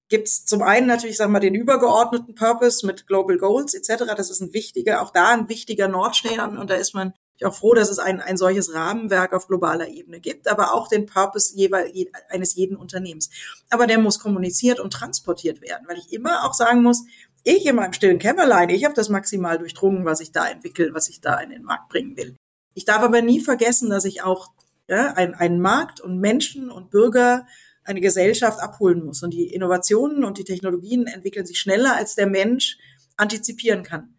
gibt 0.08 0.28
es 0.28 0.44
zum 0.44 0.62
einen 0.62 0.86
natürlich, 0.86 1.16
sagen 1.16 1.32
wir, 1.32 1.40
den 1.40 1.54
übergeordneten 1.54 2.34
Purpose 2.34 2.86
mit 2.86 3.06
Global 3.06 3.38
Goals 3.38 3.74
etc. 3.74 4.04
Das 4.16 4.30
ist 4.30 4.40
ein 4.40 4.52
wichtiger, 4.52 5.02
auch 5.02 5.10
da 5.10 5.30
ein 5.30 5.48
wichtiger 5.48 5.88
Nordstern 5.88 6.58
und 6.58 6.70
da 6.70 6.74
ist 6.74 6.94
man 6.94 7.12
auch 7.44 7.54
froh, 7.54 7.74
dass 7.74 7.90
es 7.90 7.98
ein, 7.98 8.20
ein 8.20 8.36
solches 8.36 8.72
Rahmenwerk 8.72 9.34
auf 9.34 9.46
globaler 9.46 9.88
Ebene 9.88 10.20
gibt, 10.20 10.48
aber 10.48 10.72
auch 10.72 10.88
den 10.88 11.06
Purpose 11.06 11.54
jeweils 11.54 11.92
eines 12.30 12.54
jeden 12.54 12.76
Unternehmens. 12.76 13.30
Aber 13.68 13.86
der 13.86 13.98
muss 13.98 14.18
kommuniziert 14.18 14.80
und 14.80 14.92
transportiert 14.92 15.60
werden, 15.60 15.86
weil 15.86 15.98
ich 15.98 16.12
immer 16.12 16.46
auch 16.46 16.54
sagen 16.54 16.82
muss, 16.82 17.04
ich 17.44 17.66
in 17.66 17.76
meinem 17.76 17.92
stillen 17.92 18.18
Kämmerlein, 18.18 18.70
ich 18.70 18.84
habe 18.84 18.94
das 18.94 19.08
maximal 19.08 19.58
durchdrungen, 19.58 20.04
was 20.04 20.20
ich 20.20 20.32
da 20.32 20.48
entwickle, 20.48 20.94
was 20.94 21.08
ich 21.08 21.20
da 21.20 21.38
in 21.38 21.50
den 21.50 21.62
Markt 21.62 21.88
bringen 21.90 22.16
will. 22.16 22.36
Ich 22.74 22.84
darf 22.84 23.02
aber 23.02 23.22
nie 23.22 23.40
vergessen, 23.40 23.90
dass 23.90 24.04
ich 24.04 24.22
auch 24.22 24.48
ja, 24.88 25.12
einen 25.14 25.60
Markt 25.60 26.00
und 26.00 26.18
Menschen 26.18 26.70
und 26.70 26.90
Bürger 26.90 27.46
eine 27.86 28.00
Gesellschaft 28.00 28.60
abholen 28.60 29.04
muss. 29.04 29.22
Und 29.22 29.32
die 29.32 29.52
Innovationen 29.52 30.24
und 30.24 30.38
die 30.38 30.44
Technologien 30.44 31.06
entwickeln 31.06 31.46
sich 31.46 31.58
schneller, 31.58 31.96
als 31.96 32.14
der 32.14 32.26
Mensch 32.26 32.78
antizipieren 33.16 33.82
kann. 33.82 34.14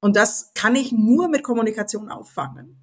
Und 0.00 0.16
das 0.16 0.50
kann 0.54 0.76
ich 0.76 0.92
nur 0.92 1.28
mit 1.28 1.42
Kommunikation 1.42 2.10
auffangen. 2.10 2.78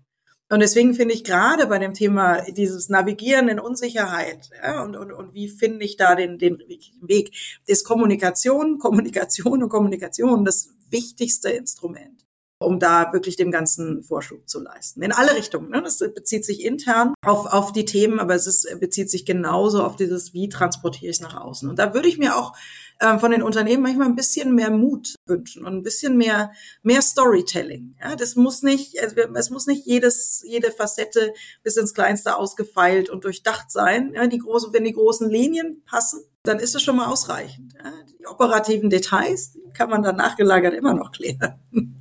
Und 0.52 0.62
deswegen 0.62 0.96
finde 0.96 1.14
ich 1.14 1.24
gerade 1.24 1.68
bei 1.68 1.78
dem 1.78 1.94
Thema 1.94 2.42
dieses 2.52 2.90
Navigieren 2.90 3.50
in 3.50 3.60
Unsicherheit 3.60 4.50
ja, 4.64 4.82
und, 4.82 4.96
und, 4.96 5.12
und 5.12 5.34
wie 5.36 5.48
finde 5.48 5.86
ich 5.86 5.96
da 5.96 6.16
den, 6.16 6.40
den 6.40 6.58
Weg, 7.02 7.60
ist 7.68 7.86
Kommunikation, 7.86 8.80
Kommunikation 8.80 9.62
und 9.62 9.70
Kommunikation 9.70 10.46
das 10.46 10.70
wichtigste 10.90 11.50
Instrument 11.50 12.26
um 12.60 12.78
da 12.78 13.12
wirklich 13.14 13.38
dem 13.38 13.52
ganzen 13.52 14.04
Vorschub 14.04 14.48
zu 14.48 14.62
leisten. 14.62 15.02
In 15.02 15.14
alle 15.14 15.36
Richtungen. 15.36 15.70
Ne? 15.70 15.82
Das 15.82 16.00
bezieht 16.00 16.44
sich 16.46 16.64
intern 16.64 17.14
auf, 17.26 17.46
auf 17.46 17.72
die 17.72 17.86
Themen, 17.86 18.20
aber 18.20 18.36
es 18.36 18.48
ist, 18.48 18.68
bezieht 18.80 19.10
sich 19.10 19.26
genauso 19.26 19.84
auf 19.84 19.96
dieses, 19.96 20.34
wie 20.34 20.50
transportiere 20.50 21.10
ich 21.10 21.18
es 21.18 21.22
nach 21.22 21.40
außen. 21.40 21.70
Und 21.70 21.80
da 21.80 21.94
würde 21.94 22.10
ich 22.10 22.18
mir 22.18 22.36
auch 22.36 22.54
ähm, 23.02 23.20
von 23.20 23.32
den 23.32 23.44
Unternehmen 23.44 23.84
manchmal 23.84 24.08
ein 24.08 24.16
bisschen 24.16 24.54
mehr 24.54 24.72
Mut 24.72 25.16
wünschen 25.26 25.66
und 25.66 25.74
ein 25.74 25.84
bisschen 25.84 26.18
mehr, 26.18 26.52
mehr 26.84 27.02
Storytelling. 27.02 27.96
Ja, 28.02 28.18
das 28.18 28.36
muss 28.36 28.62
nicht, 28.62 28.96
es 28.96 29.50
muss 29.50 29.66
nicht 29.66 29.86
jedes, 29.86 30.44
jede 30.46 30.72
Facette 30.72 31.34
bis 31.64 31.78
ins 31.78 31.94
Kleinste 31.94 32.36
ausgefeilt 32.36 33.10
und 33.10 33.24
durchdacht 33.24 33.72
sein. 33.72 34.12
Ja, 34.14 34.28
die 34.28 34.40
großen, 34.40 34.74
wenn 34.74 34.84
die 34.84 34.92
großen 34.92 35.30
Linien 35.30 35.82
passen, 35.86 36.20
dann 36.44 36.60
ist 36.60 36.76
es 36.76 36.82
schon 36.82 36.98
mal 36.98 37.08
ausreichend. 37.08 37.74
Ja, 37.82 37.94
die 38.20 38.28
operativen 38.28 38.90
Details 38.90 39.58
kann 39.74 39.90
man 39.90 40.04
dann 40.04 40.18
nachgelagert 40.18 40.74
immer 40.74 40.94
noch 40.94 41.14
klären. 41.14 41.96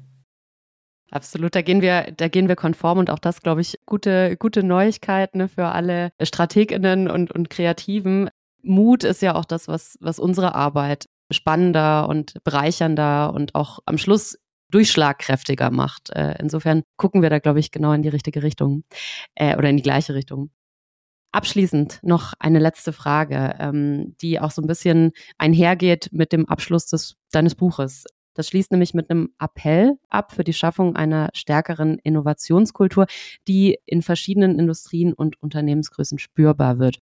Absolut, 1.11 1.55
da 1.55 1.63
gehen 1.63 1.81
wir, 1.81 2.13
da 2.17 2.29
gehen 2.29 2.49
wir 2.49 2.57
konform 2.57 2.99
und 2.99 3.09
auch 3.09 3.19
das, 3.19 3.41
glaube 3.41 3.63
ich, 3.63 3.79
gute, 3.87 4.37
gute 4.37 4.63
Neuigkeit 4.63 5.35
ne, 5.35 5.49
für 5.49 5.67
alle 5.67 6.11
StrategInnen 6.23 7.09
und, 7.09 7.31
und 7.31 7.49
Kreativen. 7.49 8.29
Mut 8.63 9.05
ist 9.05 9.23
ja 9.23 9.35
auch 9.35 9.47
das, 9.47 9.69
was, 9.69 9.97
was 10.01 10.19
unsere 10.19 10.55
Arbeit 10.55 11.09
spannender 11.31 12.09
und 12.09 12.43
bereichernder 12.45 13.33
und 13.33 13.55
auch 13.55 13.79
am 13.87 13.97
Schluss 13.97 14.39
durchschlagkräftiger 14.71 15.71
macht. 15.71 16.11
Äh, 16.11 16.37
insofern 16.41 16.83
gucken 16.97 17.23
wir 17.23 17.31
da, 17.31 17.39
glaube 17.39 17.61
ich, 17.61 17.71
genau 17.71 17.93
in 17.93 18.03
die 18.03 18.09
richtige 18.09 18.43
Richtung 18.43 18.85
äh, 19.35 19.57
oder 19.57 19.71
in 19.71 19.77
die 19.77 19.83
gleiche 19.83 20.15
Richtung. 20.15 20.51
Abschließend 21.33 22.01
noch 22.03 22.35
eine 22.39 22.59
letzte 22.59 22.93
Frage, 22.93 23.55
ähm, 23.59 24.17
die 24.21 24.41
auch 24.41 24.51
so 24.51 24.63
ein 24.63 24.67
bisschen 24.67 25.13
einhergeht 25.39 26.09
mit 26.13 26.33
dem 26.33 26.49
Abschluss 26.49 26.87
des, 26.87 27.17
deines 27.31 27.55
Buches. 27.55 28.05
Das 28.39 28.47
schließt 28.47 28.71
nämlich 28.71 28.95
mit 28.95 29.11
einem 29.11 29.31
Appell 29.41 29.99
ab 30.11 30.31
für 30.31 30.45
die 30.45 30.53
Schaffung 30.53 30.95
einer 30.95 31.29
stärkeren 31.35 31.99
Innovationskultur, 31.99 33.07
die 33.49 33.81
in 33.85 34.01
verschiedenen 34.01 34.61
Industrien 34.61 35.13
und 35.13 35.43
Unternehmensgrößen 35.43 36.21
spürbar 36.21 36.79
wird. 36.79 37.01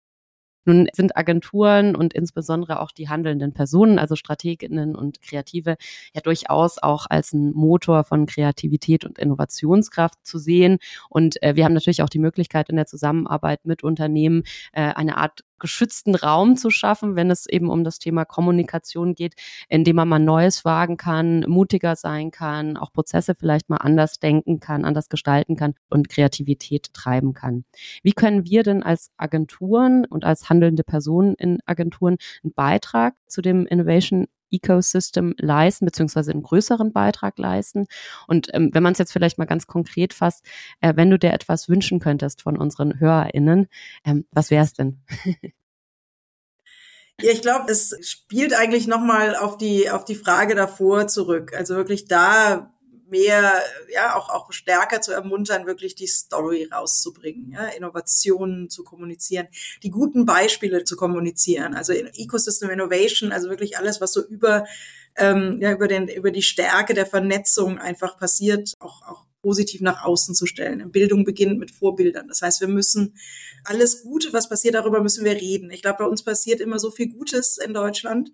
Nun 0.64 0.88
sind 0.94 1.18
Agenturen 1.18 1.94
und 1.96 2.14
insbesondere 2.14 2.80
auch 2.80 2.92
die 2.92 3.10
handelnden 3.10 3.52
Personen, 3.52 3.98
also 3.98 4.16
Strateginnen 4.16 4.96
und 4.96 5.20
Kreative, 5.20 5.76
ja 6.14 6.22
durchaus 6.22 6.78
auch 6.78 7.04
als 7.10 7.34
ein 7.34 7.52
Motor 7.52 8.04
von 8.04 8.24
Kreativität 8.24 9.04
und 9.04 9.18
Innovationskraft 9.18 10.18
zu 10.22 10.38
sehen. 10.38 10.78
Und 11.10 11.42
äh, 11.42 11.56
wir 11.56 11.66
haben 11.66 11.74
natürlich 11.74 12.02
auch 12.02 12.08
die 12.08 12.18
Möglichkeit 12.18 12.70
in 12.70 12.76
der 12.76 12.86
Zusammenarbeit 12.86 13.66
mit 13.66 13.84
Unternehmen 13.84 14.44
äh, 14.72 14.94
eine 14.94 15.18
Art 15.18 15.42
geschützten 15.58 16.14
Raum 16.14 16.56
zu 16.56 16.70
schaffen, 16.70 17.16
wenn 17.16 17.30
es 17.30 17.46
eben 17.48 17.70
um 17.70 17.84
das 17.84 17.98
Thema 17.98 18.24
Kommunikation 18.24 19.14
geht, 19.14 19.34
in 19.68 19.84
dem 19.84 19.96
man 19.96 20.08
mal 20.08 20.18
Neues 20.18 20.64
wagen 20.64 20.96
kann, 20.96 21.44
mutiger 21.48 21.96
sein 21.96 22.30
kann, 22.30 22.76
auch 22.76 22.92
Prozesse 22.92 23.34
vielleicht 23.34 23.68
mal 23.68 23.78
anders 23.78 24.18
denken 24.18 24.60
kann, 24.60 24.84
anders 24.84 25.08
gestalten 25.08 25.56
kann 25.56 25.74
und 25.90 26.08
Kreativität 26.08 26.92
treiben 26.94 27.34
kann. 27.34 27.64
Wie 28.02 28.12
können 28.12 28.44
wir 28.44 28.62
denn 28.62 28.82
als 28.82 29.10
Agenturen 29.16 30.04
und 30.04 30.24
als 30.24 30.48
handelnde 30.48 30.84
Personen 30.84 31.34
in 31.34 31.58
Agenturen 31.66 32.16
einen 32.42 32.52
Beitrag 32.54 33.14
zu 33.26 33.42
dem 33.42 33.66
Innovation 33.66 34.26
Ecosystem 34.50 35.34
leisten, 35.38 35.84
beziehungsweise 35.84 36.32
einen 36.32 36.42
größeren 36.42 36.92
Beitrag 36.92 37.38
leisten. 37.38 37.86
Und 38.26 38.48
ähm, 38.54 38.70
wenn 38.72 38.82
man 38.82 38.92
es 38.92 38.98
jetzt 38.98 39.12
vielleicht 39.12 39.38
mal 39.38 39.46
ganz 39.46 39.66
konkret 39.66 40.14
fasst, 40.14 40.44
äh, 40.80 40.94
wenn 40.96 41.10
du 41.10 41.18
dir 41.18 41.32
etwas 41.32 41.68
wünschen 41.68 42.00
könntest 42.00 42.42
von 42.42 42.56
unseren 42.56 42.98
HörerInnen, 43.00 43.68
ähm, 44.04 44.24
was 44.32 44.50
wäre 44.50 44.64
es 44.64 44.72
denn? 44.72 45.00
Ja, 47.20 47.32
ich 47.32 47.42
glaube, 47.42 47.68
es 47.68 47.98
spielt 48.02 48.54
eigentlich 48.54 48.86
nochmal 48.86 49.34
auf 49.34 49.56
die, 49.56 49.90
auf 49.90 50.04
die 50.04 50.14
Frage 50.14 50.54
davor 50.54 51.08
zurück. 51.08 51.52
Also 51.52 51.74
wirklich 51.74 52.04
da 52.04 52.72
mehr, 53.10 53.52
ja, 53.92 54.16
auch, 54.16 54.28
auch 54.30 54.52
stärker 54.52 55.00
zu 55.00 55.12
ermuntern, 55.12 55.66
wirklich 55.66 55.94
die 55.94 56.06
Story 56.06 56.68
rauszubringen, 56.72 57.52
ja, 57.52 57.66
Innovationen 57.68 58.70
zu 58.70 58.84
kommunizieren, 58.84 59.48
die 59.82 59.90
guten 59.90 60.24
Beispiele 60.24 60.84
zu 60.84 60.96
kommunizieren, 60.96 61.74
also 61.74 61.92
Ecosystem 61.92 62.70
Innovation, 62.70 63.32
also 63.32 63.48
wirklich 63.48 63.78
alles, 63.78 64.00
was 64.00 64.12
so 64.12 64.24
über, 64.24 64.66
ähm, 65.16 65.58
ja, 65.60 65.72
über 65.72 65.88
den, 65.88 66.08
über 66.08 66.30
die 66.30 66.42
Stärke 66.42 66.94
der 66.94 67.06
Vernetzung 67.06 67.78
einfach 67.78 68.18
passiert, 68.18 68.74
auch, 68.80 69.02
auch 69.02 69.24
positiv 69.40 69.80
nach 69.80 70.04
außen 70.04 70.34
zu 70.34 70.46
stellen. 70.46 70.90
Bildung 70.90 71.24
beginnt 71.24 71.58
mit 71.58 71.70
Vorbildern. 71.70 72.28
Das 72.28 72.42
heißt, 72.42 72.60
wir 72.60 72.68
müssen 72.68 73.14
alles 73.64 74.02
Gute, 74.02 74.32
was 74.32 74.48
passiert, 74.48 74.74
darüber 74.74 75.00
müssen 75.00 75.24
wir 75.24 75.32
reden. 75.32 75.70
Ich 75.70 75.82
glaube, 75.82 75.98
bei 76.00 76.06
uns 76.06 76.22
passiert 76.22 76.60
immer 76.60 76.78
so 76.78 76.90
viel 76.90 77.08
Gutes 77.08 77.56
in 77.58 77.72
Deutschland 77.72 78.32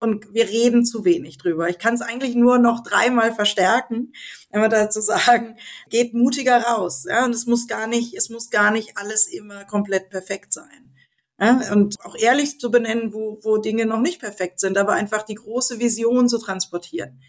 und 0.00 0.32
wir 0.32 0.48
reden 0.48 0.84
zu 0.84 1.04
wenig 1.04 1.38
drüber. 1.38 1.68
Ich 1.68 1.78
kann 1.78 1.94
es 1.94 2.00
eigentlich 2.00 2.34
nur 2.34 2.58
noch 2.58 2.82
dreimal 2.82 3.34
verstärken, 3.34 4.12
wenn 4.50 4.62
wir 4.62 4.68
dazu 4.68 5.00
sagen, 5.00 5.56
geht 5.88 6.14
mutiger 6.14 6.62
raus. 6.62 7.04
Ja, 7.08 7.24
und 7.24 7.34
es 7.34 7.46
muss 7.46 7.68
gar 7.68 7.86
nicht, 7.86 8.14
es 8.14 8.30
muss 8.30 8.50
gar 8.50 8.70
nicht 8.70 8.96
alles 8.96 9.26
immer 9.26 9.64
komplett 9.64 10.10
perfekt 10.10 10.52
sein. 10.52 10.94
Ja, 11.38 11.72
und 11.72 11.96
auch 12.04 12.16
ehrlich 12.16 12.58
zu 12.58 12.70
benennen, 12.70 13.14
wo, 13.14 13.38
wo 13.42 13.56
Dinge 13.58 13.86
noch 13.86 14.00
nicht 14.00 14.20
perfekt 14.20 14.60
sind, 14.60 14.76
aber 14.76 14.92
einfach 14.92 15.22
die 15.22 15.36
große 15.36 15.78
Vision 15.78 16.28
zu 16.28 16.38
transportieren 16.38 17.20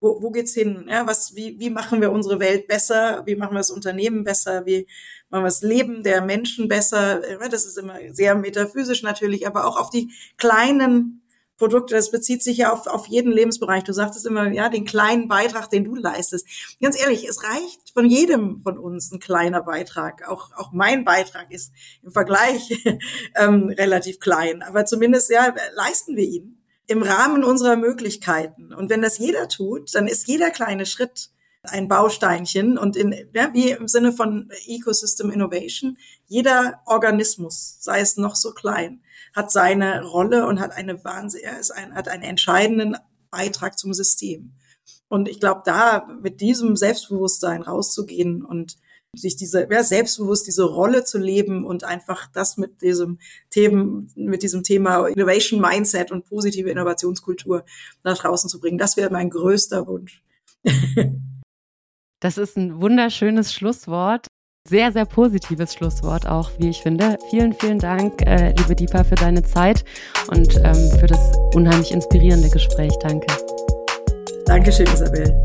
wo, 0.00 0.22
wo 0.22 0.30
geht's 0.30 0.54
hin? 0.54 0.86
Ja, 0.88 1.06
was, 1.06 1.34
wie, 1.34 1.58
wie 1.58 1.70
machen 1.70 2.00
wir 2.00 2.10
unsere 2.10 2.40
Welt 2.40 2.66
besser? 2.66 3.22
Wie 3.26 3.36
machen 3.36 3.52
wir 3.52 3.58
das 3.58 3.70
Unternehmen 3.70 4.24
besser? 4.24 4.64
Wie 4.66 4.86
machen 5.28 5.42
wir 5.42 5.48
das 5.48 5.62
Leben 5.62 6.02
der 6.02 6.22
Menschen 6.22 6.68
besser? 6.68 7.20
Das 7.50 7.66
ist 7.66 7.78
immer 7.78 7.98
sehr 8.10 8.34
metaphysisch 8.34 9.02
natürlich, 9.02 9.46
aber 9.46 9.66
auch 9.66 9.78
auf 9.78 9.90
die 9.90 10.10
kleinen 10.38 11.19
Produkte. 11.60 11.94
Das 11.94 12.10
bezieht 12.10 12.42
sich 12.42 12.56
ja 12.56 12.72
auf, 12.72 12.86
auf 12.86 13.06
jeden 13.06 13.30
Lebensbereich. 13.30 13.84
Du 13.84 13.92
sagtest 13.92 14.26
immer, 14.26 14.50
ja, 14.50 14.70
den 14.70 14.86
kleinen 14.86 15.28
Beitrag, 15.28 15.68
den 15.68 15.84
du 15.84 15.94
leistest. 15.94 16.46
Ganz 16.80 16.98
ehrlich, 16.98 17.28
es 17.28 17.44
reicht 17.44 17.90
von 17.92 18.06
jedem 18.06 18.62
von 18.62 18.78
uns 18.78 19.12
ein 19.12 19.20
kleiner 19.20 19.62
Beitrag. 19.62 20.26
Auch, 20.26 20.52
auch 20.56 20.72
mein 20.72 21.04
Beitrag 21.04 21.52
ist 21.52 21.72
im 22.02 22.12
Vergleich 22.12 22.82
ähm, 23.36 23.68
relativ 23.68 24.20
klein. 24.20 24.62
Aber 24.62 24.86
zumindest, 24.86 25.30
ja, 25.30 25.54
leisten 25.74 26.16
wir 26.16 26.24
ihn 26.24 26.62
im 26.86 27.02
Rahmen 27.02 27.44
unserer 27.44 27.76
Möglichkeiten. 27.76 28.72
Und 28.72 28.88
wenn 28.88 29.02
das 29.02 29.18
jeder 29.18 29.46
tut, 29.46 29.94
dann 29.94 30.08
ist 30.08 30.26
jeder 30.26 30.50
kleine 30.50 30.86
Schritt 30.86 31.28
ein 31.62 31.88
Bausteinchen 31.88 32.78
und 32.78 32.96
in, 32.96 33.14
ja, 33.34 33.52
wie 33.52 33.70
im 33.70 33.88
Sinne 33.88 34.12
von 34.12 34.50
Ecosystem 34.66 35.30
Innovation, 35.30 35.98
jeder 36.26 36.80
Organismus, 36.86 37.76
sei 37.80 38.00
es 38.00 38.16
noch 38.16 38.36
so 38.36 38.52
klein, 38.52 39.02
hat 39.34 39.50
seine 39.50 40.04
Rolle 40.04 40.46
und 40.46 40.60
hat 40.60 40.72
eine 40.72 41.04
Wahnsinn, 41.04 41.42
er 41.44 41.60
ist 41.60 41.70
ein, 41.70 41.94
hat 41.94 42.08
einen 42.08 42.22
entscheidenden 42.22 42.96
Beitrag 43.30 43.78
zum 43.78 43.92
System. 43.92 44.52
Und 45.08 45.28
ich 45.28 45.40
glaube, 45.40 45.62
da 45.64 46.08
mit 46.22 46.40
diesem 46.40 46.76
Selbstbewusstsein 46.76 47.62
rauszugehen 47.62 48.44
und 48.44 48.78
sich 49.14 49.36
diese, 49.36 49.66
ja, 49.70 49.82
selbstbewusst 49.82 50.46
diese 50.46 50.64
Rolle 50.64 51.04
zu 51.04 51.18
leben 51.18 51.66
und 51.66 51.84
einfach 51.84 52.28
das 52.32 52.56
mit 52.56 52.80
diesem 52.80 53.18
Themen, 53.50 54.10
mit 54.14 54.42
diesem 54.42 54.62
Thema 54.62 55.08
Innovation 55.08 55.60
Mindset 55.60 56.12
und 56.12 56.26
positive 56.26 56.70
Innovationskultur 56.70 57.64
nach 58.04 58.18
draußen 58.18 58.48
zu 58.48 58.60
bringen. 58.60 58.78
Das 58.78 58.96
wäre 58.96 59.10
mein 59.10 59.30
größter 59.30 59.86
Wunsch. 59.86 60.22
Das 62.20 62.36
ist 62.36 62.58
ein 62.58 62.82
wunderschönes 62.82 63.54
Schlusswort. 63.54 64.26
Sehr, 64.68 64.92
sehr 64.92 65.06
positives 65.06 65.72
Schlusswort 65.72 66.26
auch, 66.28 66.50
wie 66.58 66.68
ich 66.68 66.82
finde. 66.82 67.16
Vielen, 67.30 67.54
vielen 67.54 67.78
Dank, 67.78 68.20
äh, 68.26 68.52
liebe 68.58 68.76
Deepa, 68.76 69.04
für 69.04 69.14
deine 69.14 69.42
Zeit 69.42 69.84
und 70.28 70.54
ähm, 70.62 70.90
für 70.98 71.06
das 71.06 71.32
unheimlich 71.54 71.92
inspirierende 71.92 72.50
Gespräch. 72.50 72.92
Danke. 73.00 73.26
Dankeschön, 74.44 74.86
Isabel. 74.88 75.42